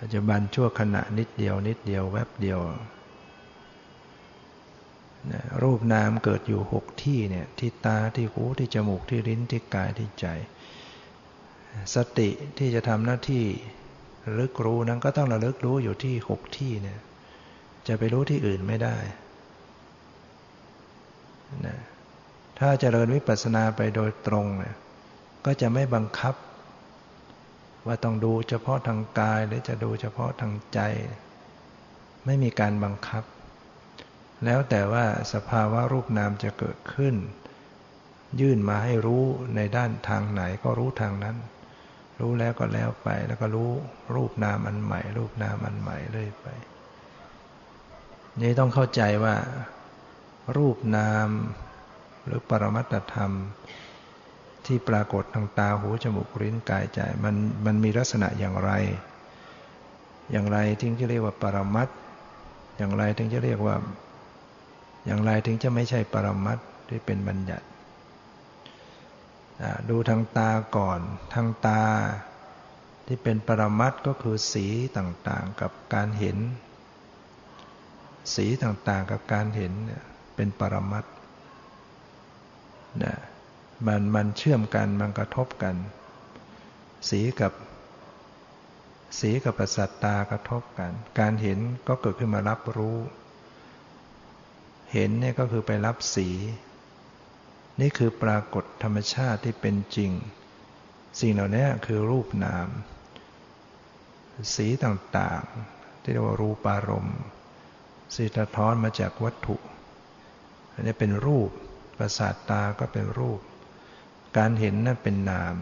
[0.00, 2.60] ปัจจุบันชั่วขณะนิดเดียว นิดเดียวแวบเดียว
[5.32, 10.26] นะรูปนามเกิดอยู่หกที่เนี่ยที่ตาที่หูที่จมูกที่ลิ้นที่กายที่ใจ
[11.94, 13.44] สติที่จะทำหน้าที่
[14.26, 17.00] ระลึกรู้นั้นก็ต้องระลึกรู้อยู่ที่หกที่เนี่ย
[17.88, 18.96] จะไปรู้ที่อื่นไม่ได้
[21.66, 21.78] นะ
[22.58, 24.76] ถ้าเจริญวิปัสสนาไปโดยตรงเนี่ย
[25.44, 26.34] ก็จะไม่บังคับ
[27.86, 30.80] ว่าต้องดูเฉพาะทางกายหรือจะดูเฉพาะทางใจ
[32.26, 33.24] ไม่มีการบังคับ
[34.44, 37.14] แล้วแต่ว่าสภาวะรูปนามจะเกิดขึ้น
[38.40, 39.24] ยื่นมาให้รู้
[39.56, 41.36] ในด้านทางไหนก็รู้ทางนั้น
[42.20, 43.70] รู้แล้วก็แล้วไป แล้วก็รู้
[44.14, 46.46] รูปนามอันใหม่ รูปนามอันใหม่เรื่อยไป
[48.40, 49.36] นี่ต้องเข้าใจว่า
[50.56, 51.28] รูปนาม
[52.24, 53.32] หรือปรมัตธรรม
[54.66, 57.34] ที่ปรากฏทางตาหูจมูกลิ้นกายใจมัน
[57.66, 58.70] มันมีลักษณะอย่างไร
[60.30, 61.88] อย่างไรถึงจะเรียกว่าปรมัต
[62.78, 63.76] อย่างไรถึงจะเรียกว่า
[65.06, 67.66] อย่างไรถึงจะไม่ใช่ปรมัตที่เป็นบัญญัติ
[69.90, 71.00] ดูทางตาก่อน
[71.34, 71.82] ทางตา
[73.06, 74.66] ที่เป็นปรมัตก็คือสี
[74.96, 76.38] ต่างๆกับการเห็น
[78.34, 79.72] สีต่างๆกับการเห็น
[80.36, 81.04] เป็นปรมัต
[83.02, 83.16] นะ
[83.86, 85.76] มันมันเชื่อมกันมันกระทบกัน
[87.10, 87.52] สีกับ
[89.20, 92.98] สีกับประสาทตากระทบกัน การเห็นก็เกิดขึ้นมารับรู้
[94.92, 96.28] เห็นเนี่ยก็คือไปรับสี
[97.80, 100.12] นี่คือปรากฏธรรมชาติที่เป็นจริง
[101.20, 102.68] สิ่งเหล่านี้คือรูปนาม
[104.54, 107.18] สีต่างๆ ที่เรียกว่ารูปารมณ์
[108.14, 109.56] สีสะท้อนมาจากวัตถุ
[110.72, 111.50] อันนี้เป็นรูป
[111.98, 113.40] ประสาทตาก็เป็นรูป
[114.36, 115.54] การเห็นนั่นเป็นนาม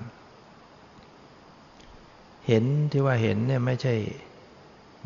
[2.49, 3.95] เห็นที่ว่าเห็นเนี่ยไม่ใช่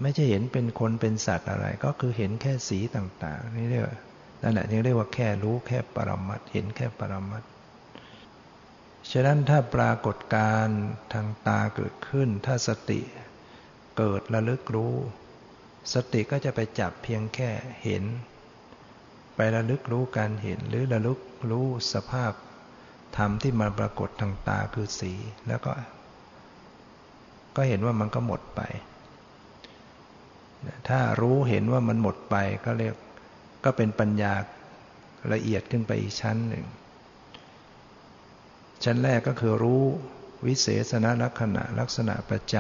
[0.03, 3.87] ไม่ใช่เห็นเป็นคนเป็นสัตว์อะไร ก็คือเห็นแค่สีต่าง ๆ นี่เรียก
[4.43, 7.43] นั่นแหละนี่เรียกว่าแค่รู้แค่ปรมัตเห็นแค่ปรมัต
[9.11, 10.67] ฉะนั้นถ้าปรากฏการ
[11.13, 13.01] ทางตาเกิดขึ้น ถ้าสติ
[13.99, 14.95] เกิดระลึกรู้
[15.95, 17.51] สติก็จะไปจับเพียงแค่
[17.85, 18.05] เห็น
[19.35, 21.21] ไประลึกรู้การเห็นหรือระลึก
[21.51, 22.33] รู้สภาพ
[23.17, 25.13] ธรรมที่มันปรากฏทางตาคือสี
[25.49, 25.73] แล้วก็
[27.57, 28.61] ก็เห็นว่ามันก็หมดไป
[30.89, 32.95] ถ้ารู้เห็นว่ามันหมดไปก็เรียก
[33.65, 34.33] ก็เป็นปัญญา
[35.33, 36.65] ละเอียดขึ้นไปอีกชั้นหนึ่ง
[38.85, 39.83] ชั้นแรกก็คือรู้
[40.47, 42.57] วิเศษณลักษณะลักษณะประจ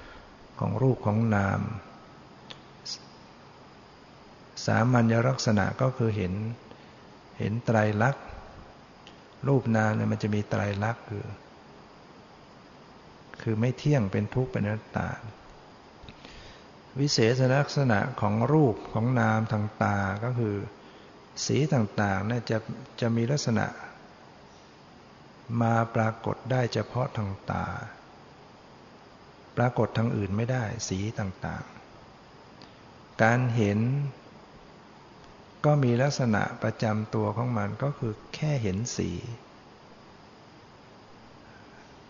[0.00, 1.60] ำของรูปของนาม
[4.66, 6.32] สามัญลักษณะก็คือเห็น
[7.38, 8.24] เห็นไตรลักษณ์
[9.48, 11.26] รูปนามเนี่ยมันจะมีไตรลักษณ์คือ
[13.42, 15.08] คือไม่เที่ยงเป็นทุกข์เป็นอนัตตา
[17.00, 20.56] วิเศษลักษณะของรูปของนามทางตาก็คือ
[21.44, 22.58] สีต่างๆเนี่ยจะ
[23.00, 23.66] จะมีลักษณะ
[25.62, 27.66] มาปรากฏได้เฉพาะทางตา
[29.56, 33.80] ปรากฏทางอื่นไม่ได้ สีต่างๆ การเห็น
[35.64, 39.10] ก็มีลักษณะประจำตัวของมันก็คือแค่เห็นสี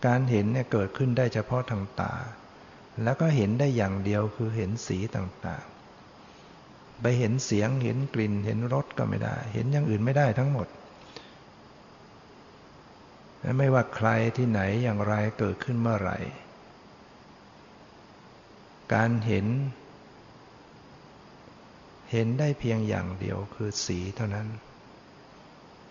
[0.05, 2.13] การเห็นเนี่ยเกิดขึ้นได้เฉพาะทางตา
[3.03, 10.67] แล้วก็เห็นได้อย่างเดียวคือเห็นสีต่างๆ ไปเห็นเสียงเห็นกลิ่นเห็นรสก็ไม่ได้ เห็นอย่างอื่นไม่ได้ทั้งหมด
[13.57, 16.17] ไม่ว่าใครที่ไหนอย่างไรเกิดขึ้นเมื่อไหร่
[18.93, 19.47] การเห็น
[22.11, 24.47] เห็นได้เพียงอย่างเดียวคือสีเท่านั้น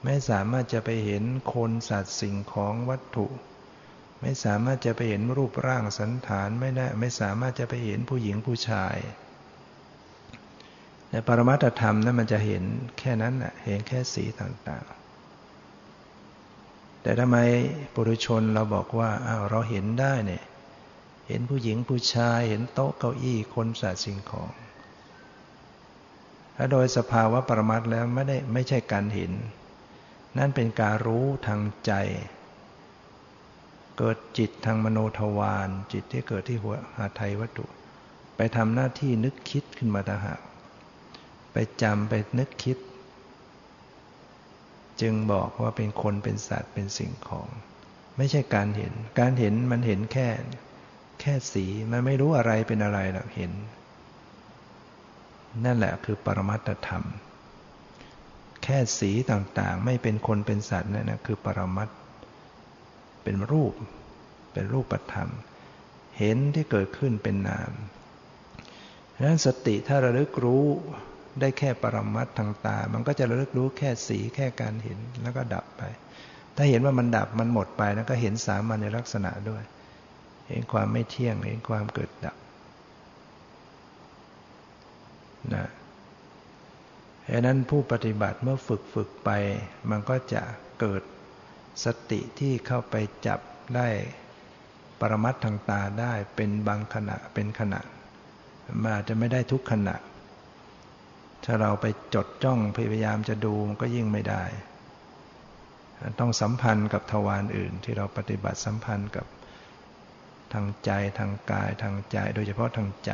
[0.04, 3.26] ไม่สามารถจะไปเห็นคนสัตว์สิ่งของวัตถุ
[4.20, 8.96] ไม่สามารถจะไปเห็นรูปร่างสันฐานไม่ได้ไม่สามารถจะไปเห็นผู้หญิงผู้ชาย
[11.10, 12.62] ในปรมัตธรรมนั้นมันจะเห็น
[12.98, 14.94] แค่นั้นแหะเห็นแค่สีต่างๆ
[17.02, 17.36] แต่ทำไม
[17.94, 20.44] ปุถุชนเราบอกว่าอ้าวเราเห็นได้เนี่ย
[21.28, 24.50] เห็นผู้หญิงผู้ชายเห็นโต๊ะเก้าอี้คนสัตว์สิ่งของ
[26.56, 29.32] ถ้าโดยสภาวะปรมัตแล้วไม่ได้ไม่ใช่การเห็น
[30.38, 31.92] นั่นเป็นการรู้ทางใจ
[33.98, 37.66] เกิดจิตทางมโนทวารจิตที่เกิดที่หัวหาไทยวัตถุ
[38.36, 40.40] ไปทำหน้าที่นึกคิดขึ้นมาต่างหาก
[41.52, 42.78] ไปจำไปนึกคิด
[45.00, 47.48] จึงบอกว่าเป็นคนเป็นสัตว์เป็นสิ่งของ
[48.16, 50.28] ไม่ใช่การเห็น การเห็นมันเห็นแค่
[51.20, 53.52] แค่สีมันไม่รู้อะไรเป็นอะไรหรอกเห็น
[55.64, 57.04] นั่นแหละคือปรมัตธรรม
[58.62, 61.88] แค่สีต่างๆ ไม่เป็นคนเป็นสัตว์นั่นนะคือปรมัต
[63.26, 63.74] เป็นรูป
[64.52, 65.28] เป็นรูปธรรม
[66.18, 67.72] เห็นที่เกิดขึ้นเป็นนาม
[69.14, 70.64] ดังนั้นสติถ้าระลึกรู้
[71.40, 75.82] ได้แค่ปรมัตทางตา มันก็จะระลึกรู้แค่สีแค่การเห็นแล้วก็ดับไป
[76.56, 79.62] ถ้าเห็นว่ามันดับมันหมดไปแล้วก็เห็นสามัญในลักษณะด้วย
[80.48, 82.36] เห็นความไม่เที่ยง เห็นความเกิดดับ
[85.54, 85.66] นะ
[87.30, 89.30] ดังนั้นผู้ปฏิบัติเมื่อฝึกฝึกไป
[89.90, 90.42] มันก็จะ
[90.80, 91.02] เกิด
[91.84, 92.94] สติที่เข้าไป
[93.26, 93.40] จับ
[93.76, 93.88] ได้
[95.00, 97.80] ปรมัตทางตาได้เป็นบางขณะเป็นขณะ
[98.82, 99.96] มันอาจจะไม่ได้ทุกขณะ
[101.44, 104.44] ถ้าเราไปจดจ้องพยายามจะดูก็ยิ่งไม่ได้
[106.20, 109.26] ต้องสัมพันธ์กับทวารอื่น ที่เราปฏิบัติสัมพันธ์กับ
[110.52, 113.12] ทางใจทางกายทางใจ โดยเฉพาะทางใจ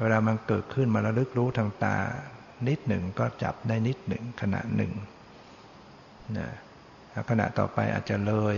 [0.00, 1.96] เวลามันเกิดขึ้นมาระลึกรู้ทางตา
[2.68, 4.92] นิดหนึ่งก็จับได้นิดหนึ่งขณะหนึ่ง
[6.38, 6.48] นะ
[7.28, 8.56] ขณะต่อไปอาจจะเลย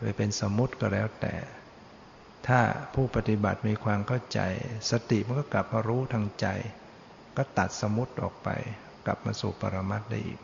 [0.00, 1.34] ไปเป็นสมมุติก็แล้วแต่
[2.46, 2.60] ถ้า
[2.94, 4.40] ผู้ปฏิบัติมีความเข้าใจ
[4.90, 6.46] สติมันก็กลับมารู้ทางใจ
[7.36, 8.48] ก็ตัดสมุติออกไป
[9.06, 10.40] กลับมาสู่ปรมัตได้อีก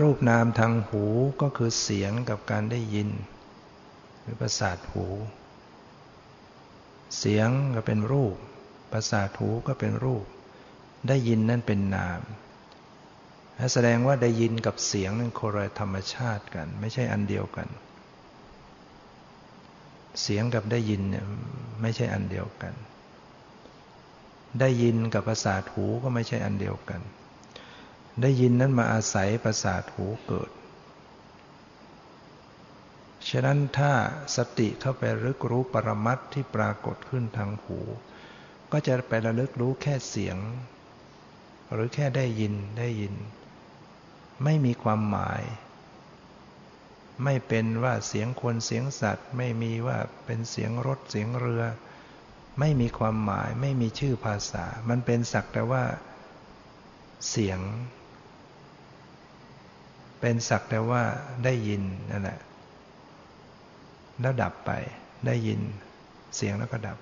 [0.00, 1.04] รูปนามทางหู
[1.42, 3.10] ก็คือเสียงกับการได้ยิน
[4.20, 5.06] หรือประสาทหู
[7.18, 8.36] เสียงก็เป็นรูป
[8.92, 10.24] ประสาทหูก็เป็นรูป
[11.08, 12.20] ได้ยินนั่นเป็นนาม
[13.72, 17.68] แสดงว่าได้ยินกับเสียงนั่นโครธรรมชาติกัน ไม่ใช่อันเดียวกัน
[20.22, 21.24] เสียงกับได้ยินเนี่ย
[21.82, 22.74] ไม่ใช่อันเดียวกัน
[24.60, 27.00] ได้ยินกับประสาทหูก็ไม่ใช่อันเดียวกัน
[28.22, 30.50] ได้ยินนั้นมาอาศัยประสาทหูเกิด
[33.28, 33.92] ฉะนั้นถ้า
[34.36, 37.78] สติเข้าไปรึกรู้ปรมัตที่ปรากฏขึ้นทางหู
[38.72, 40.36] ก็จะไประลึกรู้แค่เสียง
[41.72, 43.14] หรือแค่ได้ยินได้ยิน
[44.42, 45.42] ไม่มีความหมาย
[47.24, 51.62] ไม่เป็นว่าเสียงคนเสียงสัตว์ ไม่มีว่าเป็นเสียงรถเสียงเรือ
[52.60, 55.84] ไม่มีความหมายไม่มีชื่อภาษา มันเป็นสักแต่ว่า
[57.30, 57.60] เสียง
[60.20, 61.02] เป็นสักแต่ว่า
[61.44, 62.40] ได้ยินนั่นแหละ
[64.20, 64.70] แล้วดับไป
[65.26, 65.60] ได้ยิน
[66.36, 66.98] เสียงแล้วก็ดับ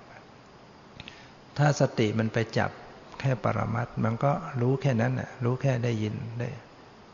[1.57, 2.71] ถ้าสติมันไปจับ
[3.19, 6.49] แค่ปรมัตมันก็รู้แค่นั้นน่ะรู้แค่ได้ยินได้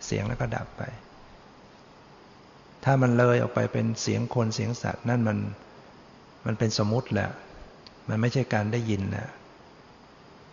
[0.06, 0.84] เสียงแล้วก็ดับไป
[2.84, 5.38] ถ้ามันเลยออกไปเป็นเสียงคนเสียงสัตว์ นั่นมัน
[6.46, 7.30] มันเป็นสมมติแหละ
[8.10, 9.30] มันไม่ใช่การได้ยินนะ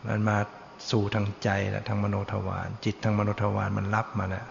[0.06, 0.38] มันมา
[0.90, 4.46] สู่ทางใจแหละทางมโนทวาร จิตทางมโนทวารมันรับมาแล้ว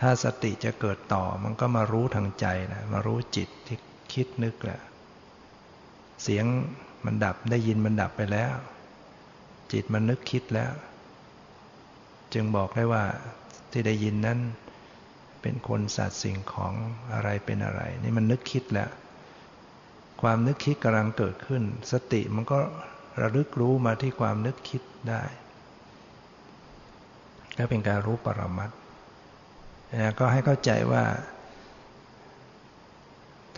[0.00, 3.78] ถ้าสติจะเกิดต่อมันก็มารู้ทางใจนะมารู้จิตที่
[4.12, 4.80] คิดนึกแหละ
[6.22, 6.44] เสียง
[7.04, 8.54] มันดับได้ยินมันดับไปแล้ว
[9.72, 10.72] จิตมันนึกคิดแล้ว
[12.34, 13.04] จึงบอกได้ว่า
[13.72, 14.38] ที่ได้ยินนั้น
[15.42, 16.72] เป็นคนสัตว์สิ่งของ
[17.12, 18.90] อะไรเป็นอะไร นี่มันนึกคิดแล้ว
[20.22, 21.62] ความนึกคิดกำลังเกิดขึ้น
[21.92, 22.58] สติมันก็
[23.20, 25.22] ระลึกรู้มาที่ความนึกคิดได้
[27.58, 28.70] ก็เป็นการรู้ปรมัต
[30.00, 31.04] นะก็ให้เข้าใจว่า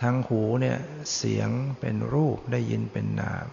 [0.01, 0.77] ทางหูเนี่ย
[1.15, 1.49] เสียง
[1.79, 3.45] เป็นรูปได้ยินเป็นนาม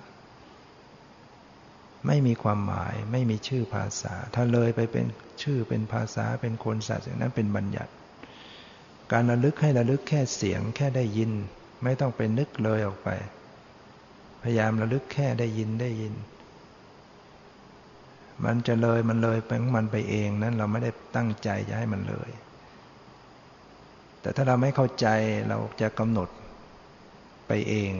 [2.07, 5.07] ไม่มีความหมายไม่มีชื่อภาษา ถ้าเลยไปเป็น
[5.42, 7.92] ชื่อเป็นภาษาเป็นคนสัตว์อย่างนั้นเป็นบัญญัติ
[9.12, 11.30] การระลึกให้ระลึกแค่เสียงแค่ได้ยิน
[11.84, 13.09] ไม่ต้องไปนึกเลยออกไป
[14.42, 16.14] พยายามระลึกแค่ได้ยินได้ยิน
[18.44, 22.30] มันจะเลยมันเลยไปของมันไปเองนั้นเราไม่ได้ตั้งใจจะให้มันเลย
[24.20, 25.07] แต่ถ้าเราไม่เข้าใจ
[25.48, 26.28] เราจะกำหนด
[27.46, 27.92] ไปเอง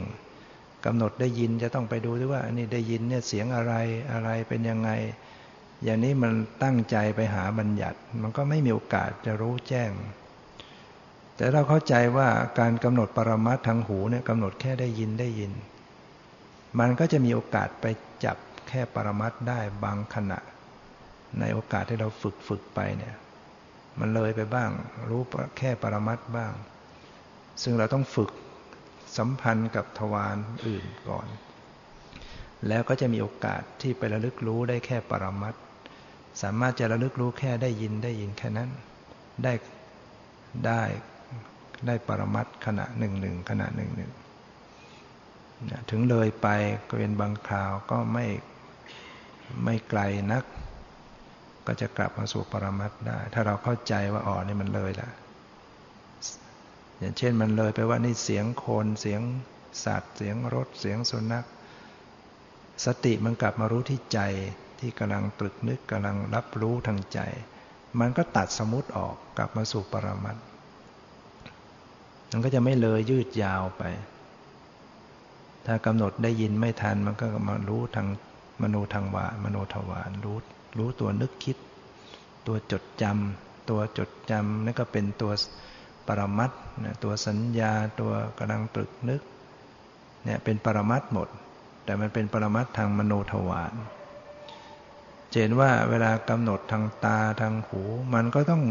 [0.85, 3.73] กำหนดได้ยินจะต้องไปดูด้วยว่า อันนี้ได้ยินเนี่ยเสียงอะไร
[4.11, 4.89] อะไรเป็นยังไง
[5.83, 9.91] อย่างนี้มันตั้งใจไปหาบัญญัติ มันก็ไม่มีโอกาสจะรู้แจ้ง
[11.35, 12.27] แต่เราเข้าใจว่า
[12.59, 15.51] การกำหนดปรมัตทางหูเนี่ยกำหนดแค่ได้ยินได้ยิน
[16.79, 17.85] มันก็จะมีโอกาสไป
[18.25, 20.39] จับแค่ปรมัตได้บางขณะ
[21.39, 23.15] ในโอกาสที่เราฝึกฝึกไปเนี่ย
[23.99, 24.69] มันเลยไปบ้าง
[25.09, 25.21] รู้
[25.57, 26.51] แค่ปรมัตบ้าง
[27.61, 28.31] ซึ่งเราต้องฝึก
[29.17, 30.37] สัมพันธ์กับทวาร
[30.67, 31.27] อื่นก่อน
[32.67, 35.55] แล้วก็จะมีโอกาสที่ไประลึกรู้ได้แค่ปรมัต
[36.41, 38.69] สามารถจะระลึกรู้แค่ได้ยินได้ยินแค่นั้น
[39.43, 39.53] ได้
[40.65, 40.81] ได้
[41.87, 44.11] ได้ปรมัตขณะหนึ่งหนึ่งขณะหนึ่งหนึ่ง
[45.89, 46.47] ถึงเลยไป
[46.89, 48.25] ก็เป็นบางคราวก็ไม่
[49.63, 50.01] ไม่ไกล
[50.31, 50.43] นัก
[51.65, 55.09] ก็จะกลับมาสู่ปรมัตได้ ถ้าเราเข้าใจว่าอ๋อนี่มันเลยละ
[57.03, 59.21] อย่างเช่นมันเลยไปว่านี่เสียงโคนเสียง
[59.85, 61.45] สัตว์ เสียงรถเสียงสุนัข
[62.85, 64.19] สติมันกลับมารู้ที่ใจ
[64.79, 67.19] ที่กำลังตรึกนึกกำลังรับรู้ทางใจ
[67.99, 70.37] มันก็ตัดสมุติออกกลับมาสู่ปรมัต
[72.31, 73.83] มันก็จะไม่เลยยืดยาวไป
[75.65, 78.07] ถ้ากำหนดได้ยินไม่ทันมันก็มารู้ทาง
[78.61, 80.37] มโนทางวามโนทวารรู้
[80.77, 81.57] รู้ตัวนึกคิด
[82.47, 85.31] ตัวจดจำตัวจดจำนั่นก็เป็นตัว
[86.07, 86.51] ปรมัต
[86.83, 89.21] นะตัวสัญญาตัวกำลังตรึกนึก
[90.23, 91.27] เนี่ยเป็นปรมัตหมด
[91.85, 93.73] แต่มันเป็นปรมัตทางมโนทวาร
[95.41, 97.81] เห็นว่าเวลากำหนดทางตาทางหู
[98.13, 98.63] มันก็ต้อง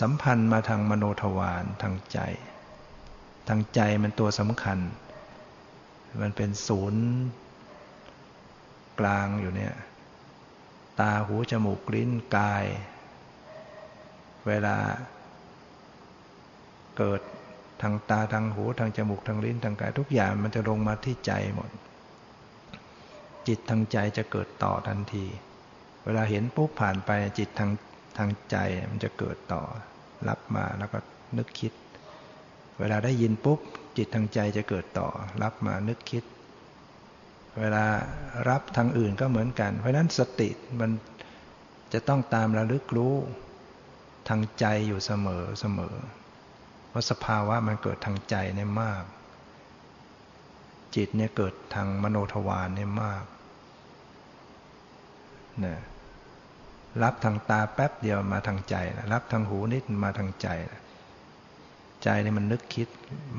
[0.00, 2.18] สัมพันธ์มาทางมโนทวารทางใจ
[3.48, 4.78] ทางใจมันตัวสำคัญ
[6.22, 7.04] มันเป็นศูนย์
[9.00, 9.74] กลางอยู่เนี่ย
[11.00, 12.64] ตาหูจมูกลิ้นกาย
[14.46, 14.76] เวลา
[16.98, 17.20] เกิด
[17.82, 21.70] ทางตาทางหูทางจมูกทางลิ้นทางกายทุกอย่างมันจะลงมาที่ใจหมด
[23.46, 25.26] จิตทางใจจะเกิดต่อทันที
[26.04, 27.70] เวลาเห็นปุ๊บผ่านไปจิตทาง
[28.18, 28.56] ทางใจ
[28.90, 29.62] มันจะเกิดต่อ
[30.28, 30.98] รับมาแล้วก็
[31.36, 31.72] นึกคิด
[32.78, 33.60] เวลาได้ยินปุ๊บ
[33.96, 35.08] จิตทางใจจะเกิดต่อ
[35.42, 36.24] รับมานึกคิด
[37.58, 37.84] เวลา
[38.48, 40.48] รับทางอื่นก็เหมือนกัน เพราะนั้นสติ
[40.80, 40.90] มัน
[41.92, 43.14] จะต้องตามระลึกรู้
[44.28, 45.94] ทางใจอยู่เสมอเสมอ
[46.98, 49.02] ราะสภาวะมันเกิดทางใจเนี่ยมาก
[50.94, 53.24] จิตเนี่ยเกิดทางมโนทวารเนี่ยมาก
[55.64, 55.76] นะ
[57.02, 60.82] รับทางตาแป๊บเดียวมาทางใจนะรับทางหูนิดมาทางใจนะ
[62.04, 62.88] ใจเนี่ยมันนึกคิด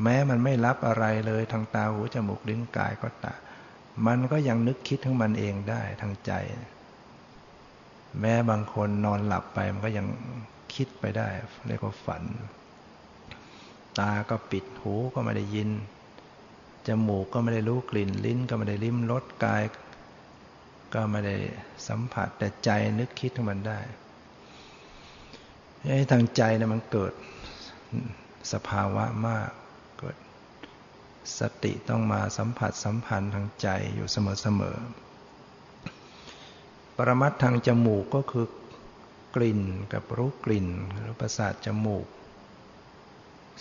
[0.03, 3.33] แม้มันไม่รับอะไรเลยทางตาหูจมูกลิ้นกายก็ตา
[4.07, 6.31] มันก็ยังนึกคิดทั้งมันเองได้ทางใจ
[8.19, 10.07] แม้บางคนนอนหลับไปมันก็ยัง
[10.75, 11.27] คิดไปได้
[11.67, 12.23] เรียกว่าฝัน
[13.99, 15.69] ตาก็ปิดหูก็ไม่ได้ยิน
[16.87, 19.63] จมูกก็ไม่ได้รู้กลิ่นลิ้นก็ไม่ได้ลิ้มรสกาย
[20.93, 21.35] ก็ไม่ได้
[21.87, 22.69] สัมผัสแต่ใจ
[22.99, 23.79] นึกคิดของมันได้
[25.85, 27.13] ไอ้ทางใจเนี่ยมันเกิด
[28.53, 29.49] สภาวะมาก
[29.99, 30.15] เกิด
[31.39, 38.45] สติต้องมาสัมผัสสัมพันธ์ทางใจอยู่เสมอๆปรมัตทางจมูกก็คือ
[39.35, 39.61] กลิ่น
[39.93, 42.05] กับรู้กลิ่นหรือประสาทจมูก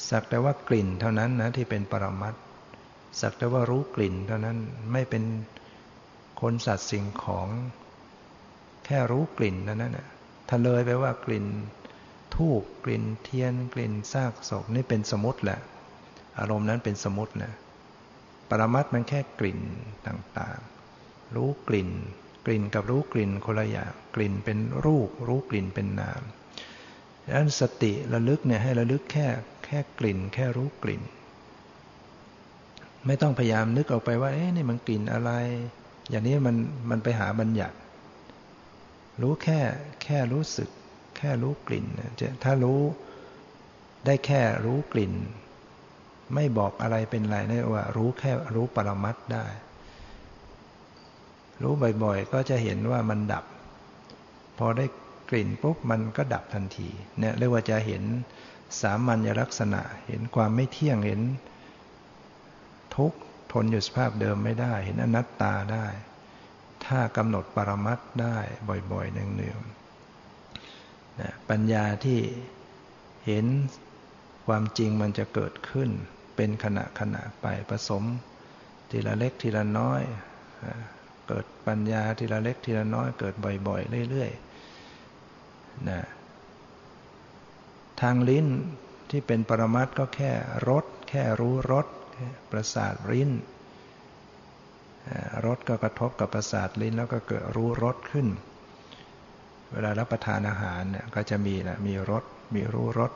[0.09, 2.35] สักแต่ว่ากลิ่นเท่านั้นนะที่เป็นปรมัต
[3.21, 4.57] สักแต่ว่ารู้กลิ่นเท่านั้น
[4.93, 5.25] ไม่เป็น
[6.41, 7.49] คนสัตว์สิ่งของ
[8.85, 10.09] แค่รู้กลิ่นเท่านั้นนะ
[10.49, 11.47] ถ้าเลยไปว่ากลิ่น
[12.35, 15.61] ทูบกลิ่นเทียนกลิ่นซากศพนี่เป็นสมุติแหละ
[16.39, 17.53] อารมณ์นั้นเป็นสมุตินะ
[18.51, 19.61] ปรมัตมันแค่กลิ่น
[20.07, 21.91] ต่างๆ รู้กลิ่น
[22.47, 26.23] กลิ่นกับรู้กลิ่นคนละอย่างกลิ่นเป็นรูป รู้กลิ่นเป็นนาม
[27.25, 29.27] ดังนั้นสติระลึกเนี่ยให้ระลึกแค่
[29.69, 31.03] แค่กลิ่น แค่รู้กลิ่น
[33.07, 35.31] ไม่ต้องพยายามนึกออกไปว่า เอ๊ะนี่มันกลิ่นอะไร
[36.11, 36.57] อย่างนี้มัน
[36.91, 37.77] มันไปหาบัญญัติ
[39.23, 39.61] รู้แค่
[40.03, 40.69] แค่รู้สึก
[41.17, 41.87] แค่รู้กลิ่น
[42.21, 42.81] จะถ้ารู้
[44.07, 45.15] ได้แค่รู้กลิ่น
[46.35, 49.47] ไม่บอกอะไรเป็นไรนี่ว่า รู้แค่รู้ปรมัตได้
[51.63, 53.45] รู้บ่อยๆ ก็จะเห็นว่ามันดับ
[54.59, 54.87] พอได้
[55.31, 56.89] กลิ่นปุ๊บมันก็ดับทันที
[57.19, 58.03] เนี่ยเรียกว่าจะเห็น
[58.81, 61.21] สามัญลักษณะ เห็นความไม่เที่ยงเห็น
[62.97, 63.13] ทุก
[63.53, 65.87] ทนอยู่สภาพเดิมไม่ได้ เห็นอนัตตาได้
[66.87, 68.39] ถ้ากำหนดปรมัตได้
[68.93, 72.21] บ่อยๆเนืองๆนะปัญญาที่
[73.27, 73.47] เห็น
[74.47, 75.91] ความจริงมันจะเกิดขึ้น
[76.37, 78.05] เป็นขณะขณะไปผสม
[78.91, 80.03] ทีละเล็กทีละน้อย
[81.29, 83.35] เกิดปัญญาทีละเล็กทีละน้อยเกิด
[83.69, 86.01] บ่อย ๆ เรื่อยๆนะ
[88.01, 88.47] ทางลิ้น
[89.11, 90.33] ที่เป็นปรมัตก็แค่
[90.69, 91.87] รสแค่รู้รส
[92.51, 93.31] ประสาทลิ้น
[95.47, 98.27] รสก็กระทบกับประสาทลิ้นแล้วก็เกิดรู้รสขึ้น
[99.73, 102.25] เวลารับประทานอาหารเนี่ยก็จะมีนะมีรส
[102.55, 103.13] มีรู้รส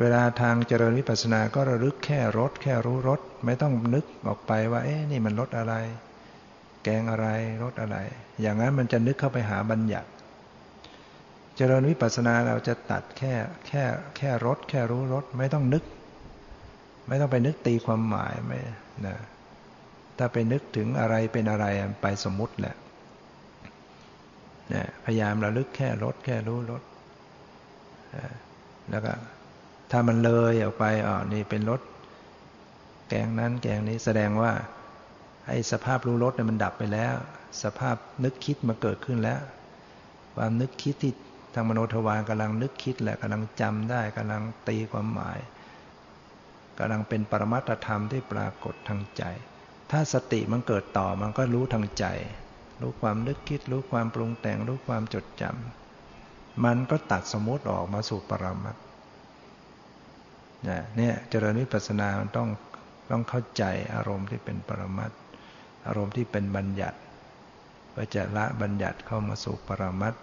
[0.00, 5.74] เวลาทางเจริญวิปัสสนาก็ระลึกแค่รสแค่รู้รสไม่ต้องนึกออกไปว่าเอ๊ะนี่มันรสอะไร
[6.84, 7.26] แกงอะไร
[7.62, 7.96] รสอะไร
[8.40, 10.08] อย่างนั้นมันจะนึกเข้าไปหาบัญญัติ
[11.56, 13.34] เจริญวิปัสสนาเราจะตัดแค่
[13.68, 13.84] แค่
[14.16, 15.84] แค่รสแค่รู้รสไม่ต้องนึก
[17.08, 18.58] ไม่ต้องไปนึกตีความหมายไม่
[19.06, 19.16] นะ
[20.18, 21.66] ถ้าไปนึกถึงอะไรเป็นอะไร
[22.02, 22.76] ไปสมมุติแหละ
[24.74, 26.82] นะพยายามระลึกแค่รสแค่รู้รส
[28.90, 29.12] แล้วก็
[29.90, 31.80] ถ้ามันเลยออกไปอ๋อนี่เป็นรถ
[33.08, 34.52] แกงนั้นแกงนี้แสดงว่า
[35.48, 37.14] ไอ้สภาพรู้รถเนี่ยมันดับไปแล้ว
[37.62, 39.40] สภาพนึกคิดมาเกิดขึ้นแล้ว
[40.36, 41.12] ความนึกคิดที่
[41.52, 45.38] ทางมโนทวารกำลังนึกคิดแหละกำลังจำได้กำลังตีความหมาย
[46.78, 49.24] กำลังเป็นปรมัตธรรมที่ปรากฏทางใจ
[49.90, 52.06] ถ้าสติมันเกิดต่อมันก็รู้ทางใจ
[52.80, 58.76] รู้ความนึกคิด รู้ความปรุงแต่ง รู้ความจดจำมันก็ตัดสมมติออกมาสู่ปรมัต
[60.96, 62.48] เนี่ยเจริญวิปัสสนาต้อง
[63.10, 65.10] ต้องเข้าใจอารมณ์ที่เป็นปรมัต
[65.86, 66.98] อารมณ์ที่เป็นบัญญัติ
[67.90, 70.14] เพื่อจะละบัญญัติเข้ามาสู่ปรมัต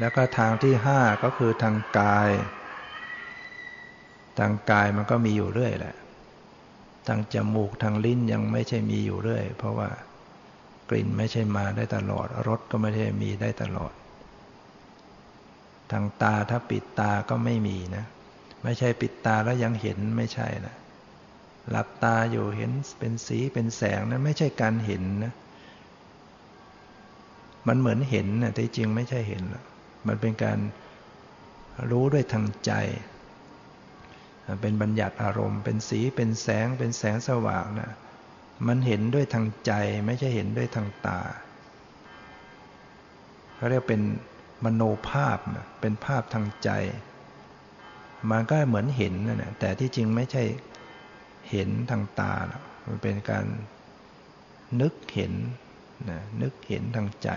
[0.00, 2.30] แล้วก็ทางที่ห้าก็คือทางกาย
[4.38, 5.96] ทางกายมันก็มีอยู่เรื่อยแหละ
[7.08, 9.88] ทางจมูกทางลิ้นยังไม่ใช่มีอยู่เรื่อย เพราะว่า
[10.90, 13.92] กลิ่นไม่ใช่มาได้ตลอด รสก็ไม่ใช่มีได้ตลอด
[15.92, 18.04] ทางตาถ้าปิดตาก็ไม่มีนะ
[18.64, 20.74] ไม่ใช่ปิดตาแล้วยังเห็นไม่ใช่นะ
[21.70, 25.32] หลับตาอยู่เห็นเป็นสีเป็นแสงนะไม่ใช่การเห็นนะ
[27.68, 29.64] มันเหมือนเห็นนะแต่จริงไม่ใช่เห็นหรอก
[30.06, 30.58] มันเป็นการ
[31.90, 32.72] รู้ด้วยทางใจ
[34.62, 37.92] เป็นบัญญัติอารมณ์ เป็นสีเป็นแสง เป็นแสงสว่างนะ
[38.66, 39.72] มันเห็นด้วยทางใจ
[40.06, 41.20] ไม่ใช่เห็นด้วยทางตา
[43.54, 44.02] เขาเรียกเป็น
[44.64, 45.38] มโนภาพ
[45.80, 46.70] เป็นภาพทางใจ
[48.30, 50.44] มันก็เหมือนเห็นนะแต่ที่จริงไม่ใช่
[51.50, 52.34] เห็นทางตา
[52.86, 53.46] มันเป็นการ
[54.80, 55.32] นึกเห็น
[56.10, 57.30] นะนึกเห็นทางใจ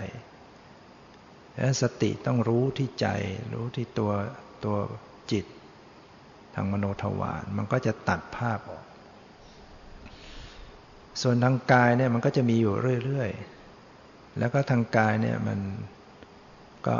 [1.80, 3.06] สติต้องรู้ที่ใจ
[3.54, 4.12] รู้ที่ตัว
[4.64, 4.76] ตัว
[5.32, 5.46] จิต
[6.54, 8.84] ทางมโนทวาร มันก็จะตัดภาพออก
[11.22, 12.74] ส่วนทางกายเนี่ยมันก็จะมีอยู่
[13.04, 15.60] เรื่อยๆ แล้วก็ทางกายเนี่ยมัน
[16.86, 16.96] ก็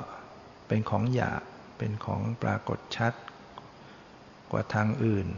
[0.68, 1.42] เป็นของหยาบ
[1.78, 3.12] เป็นของปรากฏชัด
[4.50, 5.28] กว่าทางอื่น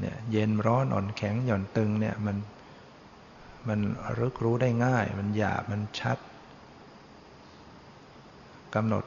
[0.00, 2.36] เนี่ยเย็นร้อนอ่อนแข็งหย่อนตึงเนี่ยมัน
[3.68, 3.80] มัน
[4.18, 6.18] รึกรู้ได้ง่าย มันหยาบมันชัด
[8.74, 9.04] กำหนด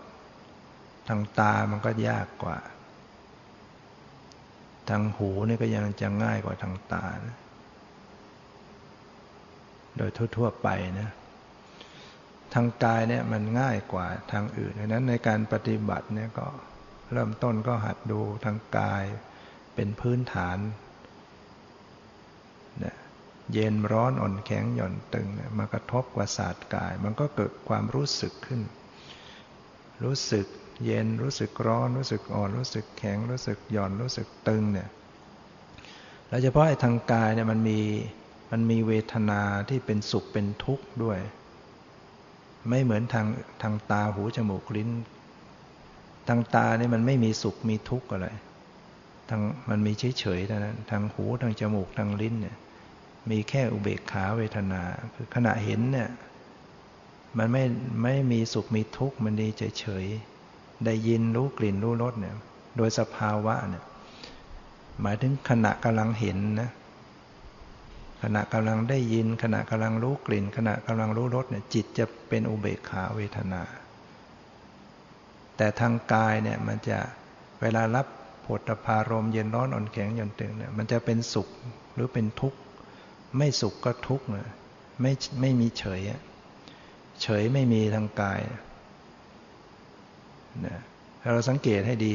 [1.08, 2.58] ทางตามันก็ยากกว่า
[4.90, 7.38] ทางหูนี่ก็ยังจะง่ายกว่าทางตานะ
[9.98, 10.68] โดยทั่วๆไป
[11.00, 11.10] นะ
[12.54, 16.48] ทางกายเนี่ยมันง่ายกว่าทางอื่นดังนั้นในการปฏิบัติเนี่ยก็
[17.12, 19.04] เริ่มต้นก็หัดดูทางกาย
[19.76, 20.58] เป็นพื้นฐาน
[22.80, 22.96] เนี่ย
[23.54, 25.28] เย็นร้อนอ่อนแข็งหย่อนตึง
[25.60, 28.62] มากระทบกว่าศาสตร์กาย มันก็เกิดความรู้สึกขึ้น
[30.04, 30.46] รู้สึก
[30.86, 34.90] เย็นรู้สึกร้อน รู้สึกอ่อน รู้สึกแข็ง รู้สึกหย่อนรู้สึกตึงเนี่ย
[36.28, 37.80] โดยเฉพาะไอ้ทางกายเนี่ยมันมี
[38.52, 41.20] มันมีเวทนาที่เป็นสุขเป็นทุกข์ด้วย
[42.70, 43.28] ไม่เหมือนทาง
[43.62, 44.90] ทางตาหูจมูกลิ้น
[46.28, 48.28] ทางตาเนี่ยมันไม่มีสุขมีทุกข์อะไร
[49.30, 52.56] ทางมันมีเฉยๆเท่านั้นทางหูทางจมูกทางลิ้นเนี่ย
[53.32, 54.82] มีแค่อุเบกขาเวทนา
[55.16, 56.10] คือขณะเห็นเนี่ย
[57.38, 57.64] มันไม่
[58.04, 62.36] ไม่มีสุขมีทุกข์มันดีเฉยๆได้ยินรู้กลิ่นรู้รสเนี่ย
[62.78, 63.84] โดยสภาวะเนี่ย
[65.02, 66.70] หมายถึงขณะกำลังเห็นนะ
[68.24, 73.62] ขณะกำลังได้ยิน ขณะกำลังรู้กลิ่น ขณะกำลังรู้รสเนี่ยจิตจะเป็นอุเบกขาเวทนา
[75.58, 76.98] แต่ทางกายเนี่ยมันจะ
[77.62, 78.08] เวลารับ
[78.46, 81.48] ผลพารมเย็นร้อนอ่อนแข็งหย่อนตึงเนี่ยมันจะเป็นสุข
[81.94, 82.60] หรือเป็นทุกข์
[83.38, 84.48] ไม่สุขก็ทุกข์เลย
[85.02, 85.12] ไม่
[85.42, 86.02] ไม่มีเฉย
[87.22, 88.42] เฉยไม่มีทางกาย
[90.66, 90.80] นะ
[91.22, 92.14] ถ้าเราสังเกตให้ดี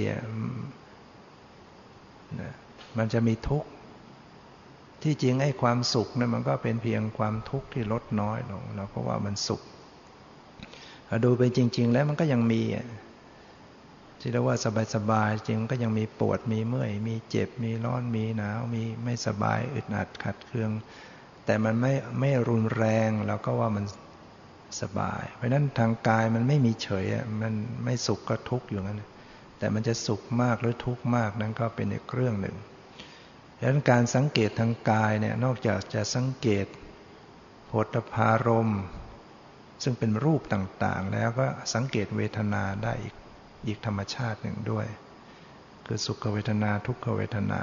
[2.40, 2.53] นะ
[2.98, 3.68] มันจะมีทุกข์
[5.03, 9.62] ที่จริงไอ้ความสุขเนี่ยมันก็เป็นเพียงความทุกข์ที่ลดน้อยลงเราก็ว่ามันสุข
[11.24, 12.62] ดูไปจริง ๆ แล้วมันก็ยังมี
[14.20, 14.57] ที่เรียกว่า
[14.94, 20.70] สบายๆจริงก็ยังมีปวดมีเมื่อย มีเจ็บมีร้อนมีหนาว มีไม่สบายอึดอัดขัดเคือง
[21.44, 23.84] แต่มันไม่ไม่รุนแรงเราก็ว่ามัน
[24.80, 27.04] สบาย เพราะนั้นทางกายมันไม่มีเฉย
[27.42, 27.54] มัน
[27.84, 29.02] ไม่สุขก็ทุกข์อยู่งั้น
[29.58, 32.56] แต่มันจะสุขมากหรือทุกข์มากนั้นก็เป็นอีกเรื่องหนึ่ง
[33.58, 36.66] ดังนั้นการสังเกตทางกายเนี่ยนอกจากจะสังเกต
[37.68, 38.70] โดพารม
[39.82, 43.14] ซึ่งเป็นรูปต่างๆ แล้วก็สังเกตเวทนาได้อีก
[43.66, 44.86] อีกธรรมชาติหนึ่งด้วย
[45.86, 47.62] คือสุขเวทนาทุกขเวทนา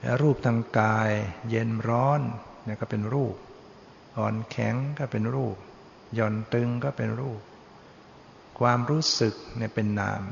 [0.00, 1.10] และรูปทางกาย
[1.50, 2.20] เย็นร้อน
[2.64, 3.34] เนี่ยก็เป็นรูป
[4.18, 5.56] อ่อนแข็งก็เป็นรูป
[6.14, 7.40] หย่อนตึงก็เป็นรูป
[8.60, 10.22] ความรู้สึกเนี่ยเป็นนาม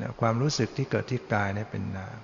[0.00, 2.16] นความรู้สึกที่เกิดที่กายเนี่ยเป็นนาม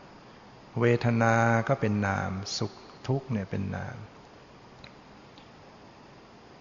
[0.80, 1.34] เวทนา
[1.68, 2.72] ก็เป็นนาม สุข
[3.06, 3.96] ทุกข์เนี่ยเป็นนาม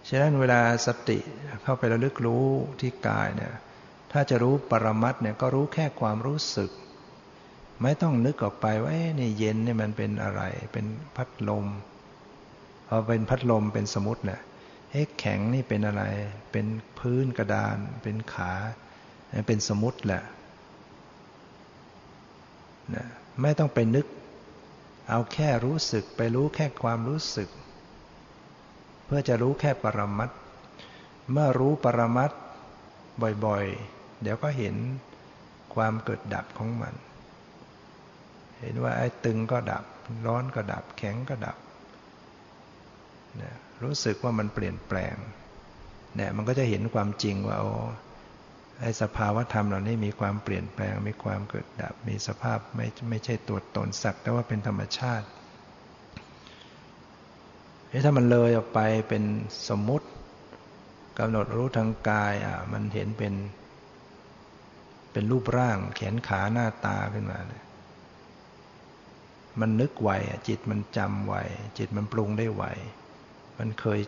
[0.08, 1.20] ฉะนั้นเวลาสติ
[1.64, 2.46] เข้าไประลึกรู้
[2.82, 3.54] ที่กายเนี่ย
[4.12, 6.72] ถ้าจะรู้ปรมัตเนี่ยก็รู้แค่ความรู้สึก
[7.82, 10.42] ไม่ต้องนึกออกไปว่าเนี่เย็นนี่มันเป็นอะไร
[10.74, 10.86] เป็น
[11.16, 11.66] พัดลม
[12.88, 14.42] พอเป็นพัดลมเป็นสมุติเนี่ย
[14.92, 16.04] เฮ้แข็งนี่เป็นอะไร
[16.52, 16.68] เป็น
[17.00, 18.52] พื้นกระดาน เป็นขา
[19.48, 20.24] เป็นสมุติแหละ
[22.96, 23.06] นะ
[23.42, 24.06] ไม่ต้องไปนึก
[25.10, 27.50] เอาแค่รู้สึกไปรู้แค่ความรู้สึก
[29.06, 30.32] เพื่อจะรู้แค่ปรมัต
[31.32, 32.32] เมื่อรู้ปรมัต
[33.46, 34.76] บ่อยๆ เดี๋ยวก็เห็น
[35.76, 36.94] ความเกิดดับของมัน
[38.60, 39.84] เห็นว่าไอ้ตึงก็ดับ
[40.26, 41.58] ร้อนก็ดับ แข็งก็ดับ
[43.42, 43.44] น
[43.84, 45.16] รู้สึกว่ามันเปลี่ยนแปลง
[46.16, 47.74] เนี่ยมันก็จะเห็นความจริงว่าโอ้
[48.82, 55.28] ไอ้สภาวะธรรมเหล่านี้มีความเปลี่ยนแปลง มีความเกิดดับ มีสภาพไม่ไม่ใช่ตัวตนสักแต่ว่าเป็นธรรมชาติ
[58.06, 59.24] ถ้ามันเลยออกไปเป็น
[59.70, 60.08] สมมุติ
[61.20, 63.34] กำหนดรู้ทางกายอะมันเห็นเป็น
[65.12, 67.62] เป็นรูปร่างแขนขาหน้าตาขึ้นมาเลย
[69.60, 70.10] มันนึกไว
[70.48, 71.36] จิตมันจำไว
[71.78, 72.64] จิตมันปรุงได้ไว
[73.58, 74.00] มันเคย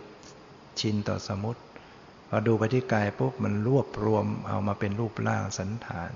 [0.79, 1.61] ชินต่อสมมติ
[2.29, 6.11] พอดูไปที่กายปุ๊บมันรวบรวมเอามาเป็นรูปร่างสันฐาน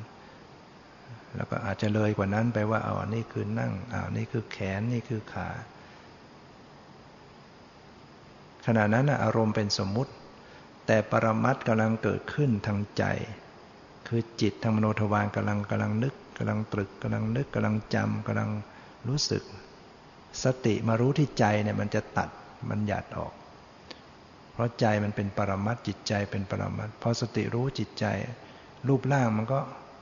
[1.36, 5.50] แล้วก็อาจจะเลยกว่านั้นไปว่าเอาอันนี้คือนั่งเอานี่คือแขนนี่คือขา
[8.66, 10.12] ขณะนั้นอารมณ์เป็นสมมุติ
[10.88, 13.04] แต่ปรมัตกำลังเกิดขึ้นทางใจ
[14.08, 18.50] คือจิตทางมโนทวารกำลังกำลังนึกกำลังตรึกกำลังนึกกำลังจำกำลัง
[19.08, 19.44] รู้สึก
[20.44, 22.30] สติมารู้ที่ใจเนี่ยมันจะตัด
[22.70, 23.34] มันหยัดออก
[24.54, 28.06] เพราะใจมันเป็นปรมัตจิตใจเป็นปรมัตพอสติรู้จิตใจ
[28.88, 29.60] รูปร่างมันก็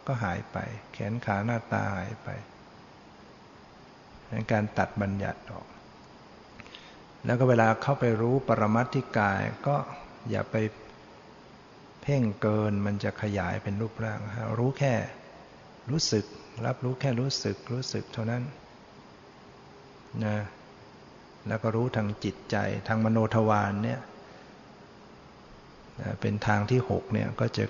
[0.08, 0.58] ก็หายไป
[0.94, 2.30] แขนขาหน้าตาหายไป
[4.32, 5.66] นการตัดบัญญัติออก
[7.26, 9.76] แล้วก็เวลาเข้าไปรู้ปรมัตที่กายก็
[10.30, 10.56] อย่าไป
[12.02, 14.20] เพ่งเกินมันจะขยายเป็นรูปร่าง
[14.60, 14.94] รู้แค่
[15.92, 16.26] รู้สึก
[16.66, 18.44] รับรู้แค่รู้สึก รู้สึกเท่านั้น
[20.26, 20.38] นะ
[21.48, 22.56] แล้วก็รู้ทางจิตใจ
[22.88, 24.00] ทางมโนทวารเนี่ย
[26.22, 27.66] เป็นทางที่หกเนี่ยก็จะ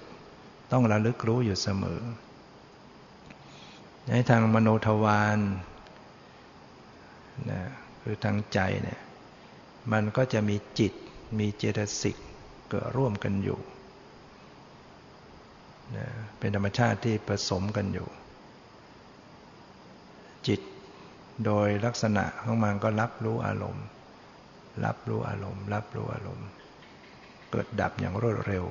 [0.72, 2.02] ต้องระลึกรู้อยู่เสมอ
[4.10, 5.40] ในทางมโนทวาร
[7.52, 7.62] นะ
[8.02, 9.02] คือทางใจเนี่ย
[9.92, 10.94] มันก็จะมีจิต
[11.40, 12.18] มีเจตสิก
[12.70, 13.60] เกิดร่วมกันอยู่
[15.98, 16.08] นะ
[16.40, 18.08] เป็นธรรมชาติที่ผสมกันอยู่
[20.48, 20.62] จิต
[21.46, 23.86] โดยลักษณะของมันก็รับรู้อารมณ์
[24.86, 26.48] รับรู้อารมณ์ รับรู้อารมณ์
[27.52, 28.66] เกิดดับอย่างรวดเร็ว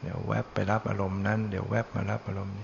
[0.00, 2.58] เดี๋ยวแวบไปรับอารมณ์นั้น เดี๋ยวแวบมารับอารมณ์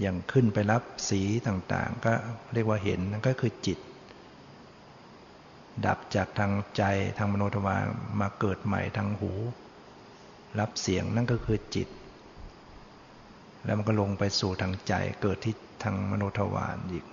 [0.00, 2.12] อย่างขึ้นไปรับสีต่างๆ ก็
[2.52, 3.78] เรียกว่าเห็นนั่นก็คือจิต
[5.86, 6.82] ดับจากทางใจ
[7.18, 7.84] ทางมโนทวาร
[8.20, 9.32] มาเกิดใหม่ทางหู
[10.58, 11.88] รับเสียงนั่นก็คือจิต
[13.66, 17.04] แล้วมันก็ลงไปสู่ทางใจ เกิดที่ทางมโนทวารอีก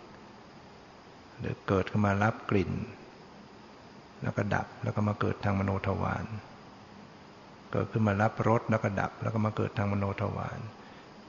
[1.39, 2.71] หรือเกิดขึ้นมารับกลิ่น
[4.23, 6.25] แล้วก็ดับแล้วก็มาเกิดทางมโนทวาร
[7.71, 10.59] เกิดขึ้นมารับรสแล้วก็ดับ แล้วก็มาเกิดทางมโนทวาร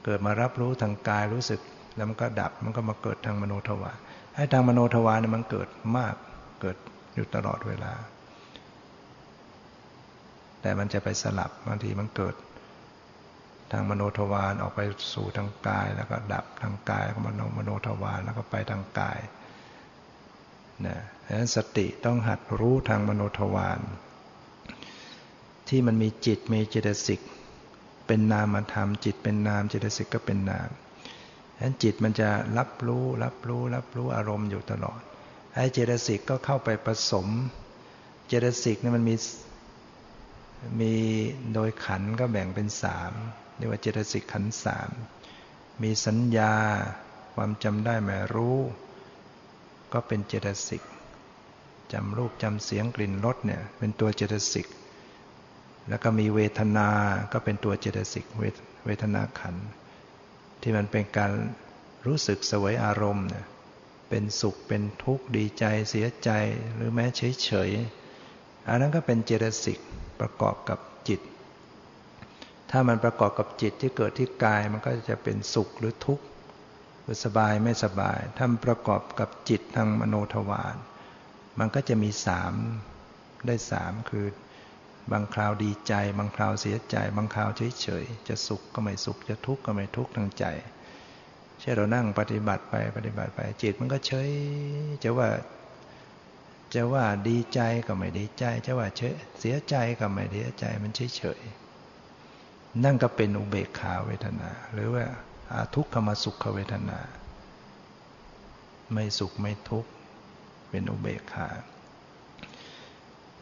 [0.05, 1.61] เกิดมารับรู้ทางกายรู้สึก
[1.95, 3.97] แล้วมันก็ดับมันก็มาเกิดทางมโนทวาร
[4.35, 6.15] ให้ทางมโนทวารเนี่ยมันเกิดมาก
[6.61, 6.77] เกิด
[7.15, 7.93] อยู่ตลอดเวลา
[10.61, 12.35] แต่มันจะไปสลับบางทีมันเกิด
[13.71, 14.81] ทางมโนทวารออกไป
[15.13, 19.19] สู่ทางกาย แล้วก็ดับทางกายก็มโนมโนทวารแล้วก็ไปทางกาย
[20.85, 23.79] นะดังนั้นสติต้องหัดรู้ทางมโนทวาร
[25.69, 27.21] ที่มันมีจิตมีเจตสิก
[28.07, 30.69] เป็นนามธรรม จิตเป็นนามเจตสิกก็เป็นนาม
[31.53, 34.99] ดังนั้นจิตมันจะรับรู้ รับรู้ รับรู้อารมณ์อยู่ตลอด
[35.53, 37.27] ไอ้เจตสิกก็เข้าไปผสม
[38.27, 39.15] เจตสิกนี่มันมี
[40.79, 40.93] มี
[41.53, 43.13] โดยขันก็แบ่งเป็นสาม
[43.57, 44.89] เรียกว่าเจตสิกขันสาม
[45.83, 46.53] มีสัญญา
[47.35, 48.59] ความจำได้หมายรู้
[49.93, 50.83] ก็เป็นเจตสิก
[51.93, 54.67] จำรูปจำเสียงกลิ่นรสเนี่ยเป็นตัวเจตสิก
[55.89, 56.89] แล้วก็มีเวทนา
[57.33, 58.25] ก็เป็นตัวเจตสิก
[58.85, 59.55] เวทนาขัน
[60.61, 61.31] ที่มันเป็นการ
[62.05, 63.45] รู้สึกสวยอารมณ์เนี่ย
[64.09, 66.29] เป็นสุขเป็นทุกข์ดีใจเสียใจ
[66.75, 67.71] หรือแม้เฉยเฉย
[68.67, 69.79] อันนั้นก็เป็นเจตสิก
[70.19, 71.21] ประกอบกับจิต
[72.71, 76.25] ถ้ามันประกอบกับจิตที่เกิดที่กายมันก็จะเป็นสุขหรือทุกข์
[77.03, 80.75] หรือสบายไม่สบาย ถ้ามันประกอบกับจิตทางมโนทวาร
[81.59, 82.53] มันก็จะมีสาม
[83.47, 84.25] ได้สามคือ
[85.11, 87.49] บางคราวดีใจ บางคราวเสียใจ บางคราว
[87.81, 90.45] เฉยๆจะสุขก็ไม่สุขจะทุกข์ก็ไม่ทุกข์ทางใจ
[91.59, 94.29] เช่นเรานั่งปฏิบัติไปปฏิบัติไป จิตมันก็เฉย
[95.03, 95.29] จะว่า
[96.75, 101.41] จะว่าดีใจก็ไม่ดีใจ จะว่าเฉยเสียใจก็ไม่เสียใจมันเฉยเฉย
[102.83, 105.05] นั่นก็เป็นอุเบกขาเวทนา หรือว่า
[105.51, 106.99] อาทุกขมสุขเวทนา
[108.93, 109.89] ไม่สุขไม่ทุกข์
[110.69, 111.47] เป็นอุเบกขา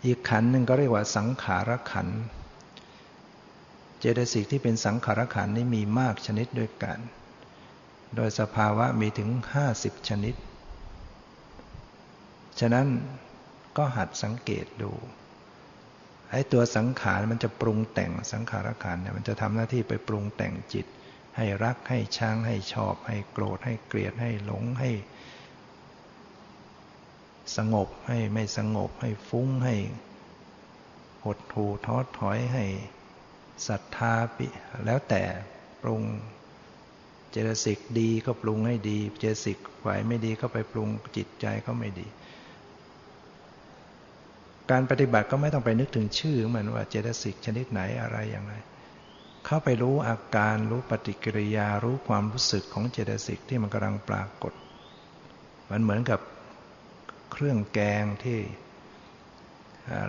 [0.06, 2.08] อีกขันหนึ่งก็เรียกว่าสังขารขัน
[4.00, 7.00] เจตสิกที่เป็นสังขารขันนี้มีมากชนิดด้วยกัน
[8.16, 10.36] โดยสภาวะมีถึงห้าสิบชนิด
[12.60, 12.88] ฉะนั้น
[13.78, 14.92] ก็หัดสังเกตดู
[16.34, 20.86] ไอ้ตัวสังขารมันจะปรุงแต่งสังขารขันเนี่ยมันจะทำหน้าที่ไปปรุงแต่งจิต
[21.38, 24.92] ให้รักให้ชังให้ชอบ ให้โกรธ ให้เกลียดให้หลงให้
[27.58, 29.76] สงบให้ไม่สงบให้ฟุ้งให้
[31.24, 32.66] หดหูท้อถอยให้
[33.68, 34.48] ศรัทธาปิ
[34.86, 35.24] แล้วแต่
[35.84, 36.04] ปรุง
[37.32, 42.08] เจตสิกดีก็ปรุงให้ดี เจตสิกไหวไม่ดีก็ไปปรุงจิตใจก็ไม่ดี
[44.74, 48.54] การปฏิบัติก็ไม่ต้องไปนึกถึงชื่อมันว่าเจตสิกชนิดไหนอะไรอย่างไร
[49.46, 54.54] เข้าไปรู้อาการรู้ปฏิกิริยารู้ความรู้สึกของเจตสิกที่มันกำลังปรากฏ
[55.72, 56.20] มันเหมือนกับ
[57.32, 58.40] เครื่องแกงที่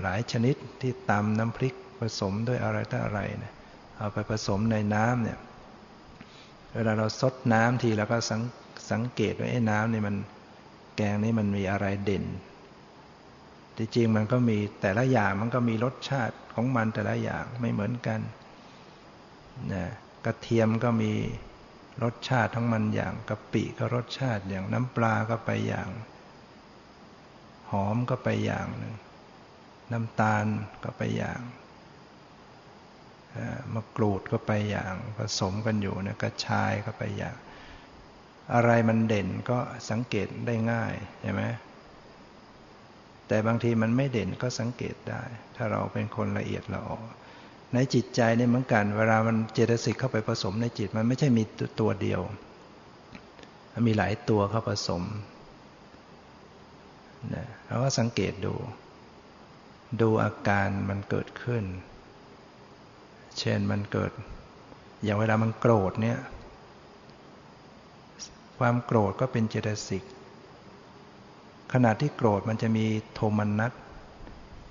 [0.03, 3.55] หลายชนิดที่ตำน้ำพริกผสมด้วยอะไรต่ออะไรเนี่ย
[3.99, 5.39] เอาไปผสมในน้ำเนี่ย
[6.75, 8.41] เวลาเราซดน้ำทีแล้วก็สัง
[8.91, 10.17] สงเกตว่าไอ้น้ำนี่มัน
[10.97, 12.25] แกงนี้มันมีอะไรเด่น
[13.77, 18.21] จริงๆมันก็มีแต่ละอย่างมันก็มีรสชาติของมันแต่ละอย่างไม่เหมือนกัน
[19.73, 19.85] นะ
[20.25, 21.13] กระเทียมก็มี
[22.03, 25.89] รสชาติทั้งมันอย่างกะปิก็รสชาติอย่างน้ำปลาก็ไปอย่าง
[27.71, 28.95] หอมก็ไปอย่างหนึ่ง
[29.93, 30.47] น้ำตาล
[30.85, 31.41] ก็ไปอย่าง
[33.75, 37.37] มะกรูดก็ไปอย่าง ผสมกันอยู่นะกระชายก็ไปอย่าง
[38.55, 39.59] อะไรมันเด่นก็
[39.91, 41.43] สังเกตได้ง่ายใช่ไหม
[43.29, 45.23] แต่บางทีมันไม่เด่นก็สังเกตได้
[45.57, 46.99] ถ้าเราเป็นคนละเอียดละออ
[47.75, 51.43] ในจิตใจนี่เหมือนกัน เวลามันเจตสิกเข้าไปผสมในจิตมันไม่ใช่มี
[51.81, 52.21] ตัวเดียว
[53.73, 55.03] มันมีหลายตัวเข้าผสม
[57.35, 58.55] นะเราก็สังเกตดู
[60.01, 61.65] ดูอาการมันเกิดขึ้น
[63.39, 64.13] เช่นมันเกิด
[65.05, 66.19] อย่างเวลามันโกรธเนี่ย
[68.59, 70.05] ความโกรธก็เป็นเจตสิก
[71.77, 73.73] ขณะที่โกรธมันจะมีโทมนัส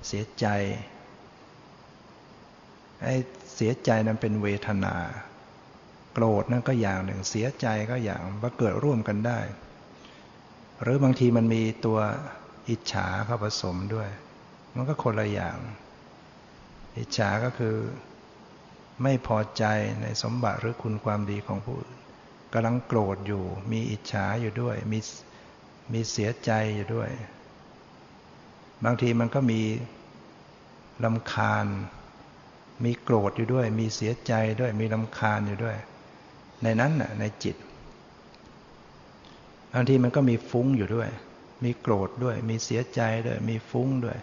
[0.07, 0.47] เสียใจ
[3.03, 3.15] ไอ้
[3.55, 4.95] เสียใจนั้นเป็นเวทนา
[6.13, 9.39] โกรธนั่นก็อย่างหนึ่งเสียใจก็อย่างว่าเกิดร่วมกันได้
[10.81, 11.99] หรือบางทีมันมีตัว
[12.69, 14.09] อิจฉาเข้าผสมด้วย
[14.75, 15.57] มันก็คนละอย่าง
[16.97, 17.75] อิจฉาก็คือ
[19.03, 19.63] ไม่พอใจ
[20.01, 21.97] ในสมบัติหรือคุณความดีของผู้อื่น
[22.53, 24.99] กำลังโกรธอยู่ มีอิจฉาอยู่ด้วย มี
[25.93, 27.09] มีเสียใจอยู่ด้วย
[28.84, 29.61] บางทีมันก็มี
[31.05, 31.65] ลำคาญ
[32.86, 35.77] มีโกรธอยู่ด้วย มีเสียใจด้วย มีลำคาญอยู่ด้วย
[36.63, 37.55] ในนั้นน่ะในจิต
[39.73, 41.09] บางทีมันก็มีฟุ้งอยู่ด้วย
[41.63, 44.17] มีโกรธด้วย มีเสียใจด้วย มีฟุ้งด้วย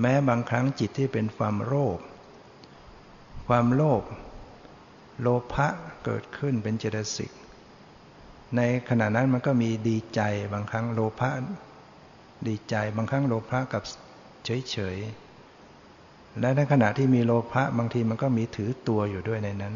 [0.00, 1.98] แม้บางครั้งจิตที่เป็นความโลภ
[3.48, 4.02] ความโลภ
[5.20, 5.68] โลภะ
[6.04, 7.30] เกิดขึ้นเป็นเจตสิก
[8.56, 10.20] ในขณะนั้นมันก็มีดีใจ
[10.52, 11.30] บางครั้งโลภะ
[12.48, 13.82] ดีใจบางครั้งโลภะกับ
[14.44, 19.74] เฉยๆและในขณะที่มีโลภะบางทีมันก็มีถือตัวอยู่ด้วยในนั้น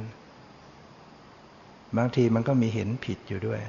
[1.97, 3.61] บางทีมันก็มีเห็นผิดอยู่ด้วย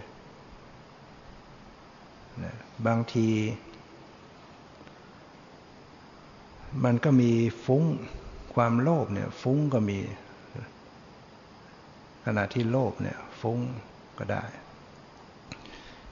[2.87, 3.27] บางที
[6.83, 7.31] มันก็มี
[7.65, 7.83] ฟุ้ง
[8.53, 9.99] ความโลภเนี่ย ฟุ้งก็มี
[12.25, 13.59] ขณะที่โลภเนี่ย ฟุ้ง
[14.19, 14.43] ก็ได้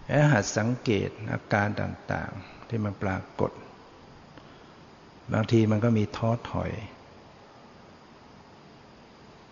[0.08, 3.52] แล้หัดสังเกตอาการต่างๆ ที่มันปรากฏ
[5.34, 6.72] บางทีมันก็มีท้อถอย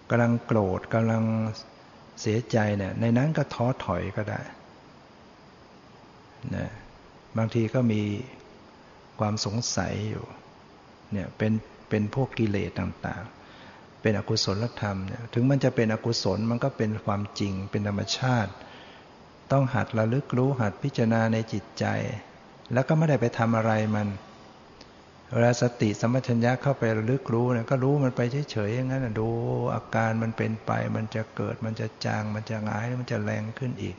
[0.09, 1.23] กำลังโกรธกำลัง
[2.21, 4.41] เสียใจเนี่ยในนั้นก็ท้อถอยก็ได้
[6.55, 6.69] นะ
[7.37, 8.01] บางทีก็มี
[9.19, 10.25] ความสงสัยอยู่
[11.13, 11.53] เนี่ยเป็น
[11.89, 18.51] เป็นพวกกิเลสต่างๆ เป็นอกุศลธรรมเนี่ยถึงมันจะเป็นอกุศลมันก็เป็นความจริงเป็นธรรมชาติ
[19.51, 21.85] ต้องหัดระลึกรู้หัดพิจารณาในจิตใจ
[22.73, 24.07] แล้วก็ไม่ได้ไปทำอะไรมัน
[25.33, 28.21] เวลาสติสมัชัญญะเข้าไประลึกรู้เนี่ยก็รู้มันไป
[28.51, 29.29] เฉยๆอย่างนั้นดู
[29.75, 33.95] อาการมันเป็นไป มันจะเกิดมันจะจาง มันจะงายมันจะแรงขึ้นอีก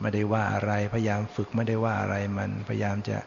[0.00, 3.18] ไม่ได้ว่าอะไรพยายามฝึกไม่ได้ว่าอะไรมันพยายามจะ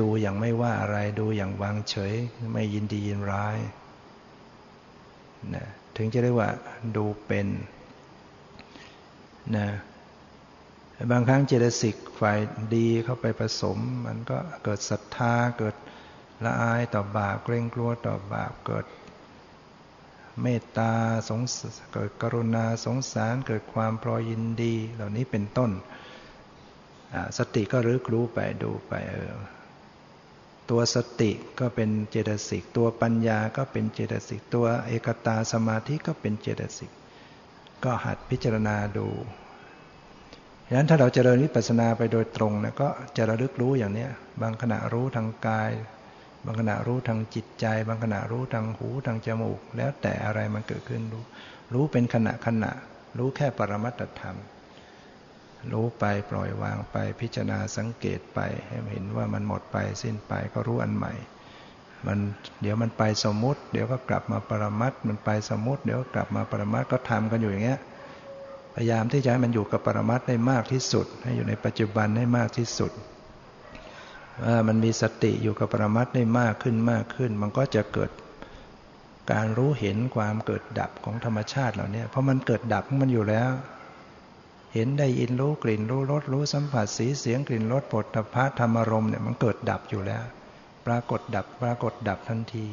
[0.00, 2.14] ดูอย่างไม่ว่าอะไรดูอย่างวางเฉย
[2.52, 3.58] ไม่ยินดียินร้าย
[5.54, 5.66] นะ
[5.96, 6.50] ถึงจะเรียกว่า
[6.96, 7.46] ดูเป็น
[9.56, 9.66] นะ
[11.10, 12.38] บางครั้งเจตสิกฝ่าย
[12.74, 15.76] ดีเข้าไปผสม มันก็เกิดศรัทธาเกิด
[16.44, 18.86] ละอายต่อบาปเกรงกลัวต่อบาปเกิด
[20.42, 20.92] เมตตา
[21.28, 21.40] สง
[21.92, 25.70] เกิดกรุณาสงสารเกิดความพรอยินดี เหล่านี้เป็นต้น
[27.38, 29.32] สติก็รึกรู้ไปดูไปเออ
[30.70, 31.30] ตัวสติ
[31.60, 36.90] ก็เป็นเจตสิก ตัวปัญญาก็เป็นเจตสิก ตัวเอกตาสมาธิก็เป็นเจตสิก
[37.84, 39.08] ก็หัดพิจารณาดู
[40.68, 44.06] ฉะนั้นถ้าเราเจริญวิปัสสนาไปโดยตรงนะก็จะระลึกรู้อย่างนี้
[44.42, 45.70] บางขณะรู้ทางกาย
[46.44, 51.24] บางขณะรู้ทางจิตใจ บางขณะรู้ทางหูทางจมูก แล้วแต่อะไรมันเกิดขึ้นรู้
[51.74, 52.70] รู้เป็นขณะขณะ
[53.18, 54.36] รู้แค่ปรมัตธรรม
[55.72, 61.12] รู้ไปปล่อยวางไปพิจารณาสังเกตไปให้เห็นว่ามันหมดไปสิ้นไปก็รู้อันใหม่
[62.06, 62.18] มัน
[62.62, 67.80] เดี๋ยวมันไปสมมุติ เดี๋ยวก็กลับมาปรมัตมันไปสมมุติ เดี๋ยวกลับมาปรมัตก็ทำกันอยู่อย่างเงี้ย
[68.78, 72.92] พยายามที่จะให้มันอยู่กับปรมัตได้มากที่สุด ให้อยู่ในปัจจุบันให้มากที่สุด
[74.44, 78.10] ว่ามันมีสติอยู่กับปรมัตได้มากขึ้นมากขึ้น มันก็จะเกิด
[79.32, 83.50] การรู้เห็นความเกิดดับของธรรมชาติเหล่านี้เพราะมันเกิดดับมันอยู่แล้ว
[84.74, 90.24] เห็นได้ยินรู้กลิ่นรู้รสรู้สัมผัสสีเสียงกลิ่นรสปฐพะธรรมรมเนี่ยมันเกิดดับอยู่แล้ว
[90.86, 92.66] ปรากฏดับปรากฏดับทันที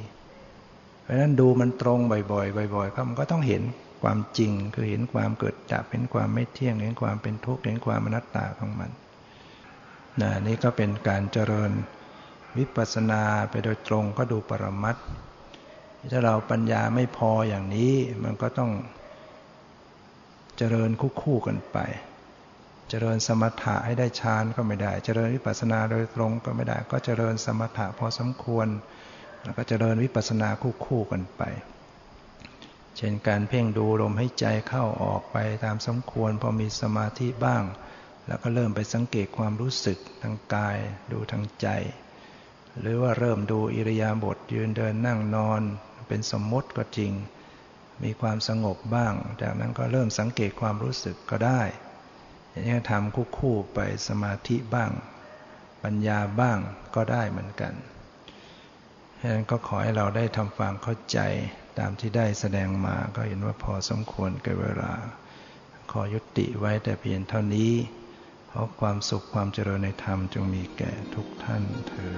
[1.04, 3.64] เพราะนั้นดูมันตรงบ่อยๆบ่อยๆก็มันก็ต้องเห็น
[4.04, 8.92] ความจริงคือเห็นความเกิดดับเห็นความไม่เที่ยงเห็นความเป็นทุกข์เห็นความอนัตตาของมัน
[10.22, 11.72] นะนี่ก็เป็นการเจริญ
[12.58, 14.96] วิปัสสนาไปโดยตรงก็ดูปรมัต
[16.12, 17.94] ถ้าเราปัญญาไม่พออย่างนี้
[18.24, 18.72] มันก็ต้อง
[20.58, 21.78] เจริญคู่คู่กันไป
[22.90, 28.68] เจริญสมถะให้ได้ฌานก็ไม่ได้ เจริญวิปัสสนาโดยตรงก็ไม่ได้ ก็เจริญสมถะพอสมควร
[29.44, 31.44] แล้วก็เจริญวิปัสสนาคู่คู่กันไป
[32.98, 37.64] เช่นการเพ่งดูลมให้ใจเข้าออกไปตามสมควรพอมีสมาธิบ้าง
[38.28, 40.78] แล้วก็เริ่มไปสังเกตความรู้สึกทางกาย
[41.12, 41.68] ดูทางใจ
[42.80, 45.62] หรือว่าเริ่มดูอิริยาบถยืนเดินนั่งนอน
[46.08, 47.12] เป็นสมมติก็จริง
[48.04, 51.62] มีความสงบบ้าง จากนั้นก็เริ่มสังเกตความรู้สึกก็ได้
[52.50, 54.92] อย่างนี้ทำคู่ๆไปสมาธิบ้าง
[55.84, 56.58] ปัญญาบ้าง
[56.96, 57.74] ก็ได้เหมือนกัน
[59.20, 61.20] ฉะนั้นก็ขอให้เราได้ทำฟังเข้าใจ
[61.80, 64.94] ตามที่ได้แสดงมาก็เห็นว่าพอสมควรกับเวลา
[65.92, 67.74] ขอยุติไว้แต่เพียงเท่านี้
[68.48, 72.18] เพราะความสุขความเจริญในธรรมจงมีแก่ทุกท่านเธอ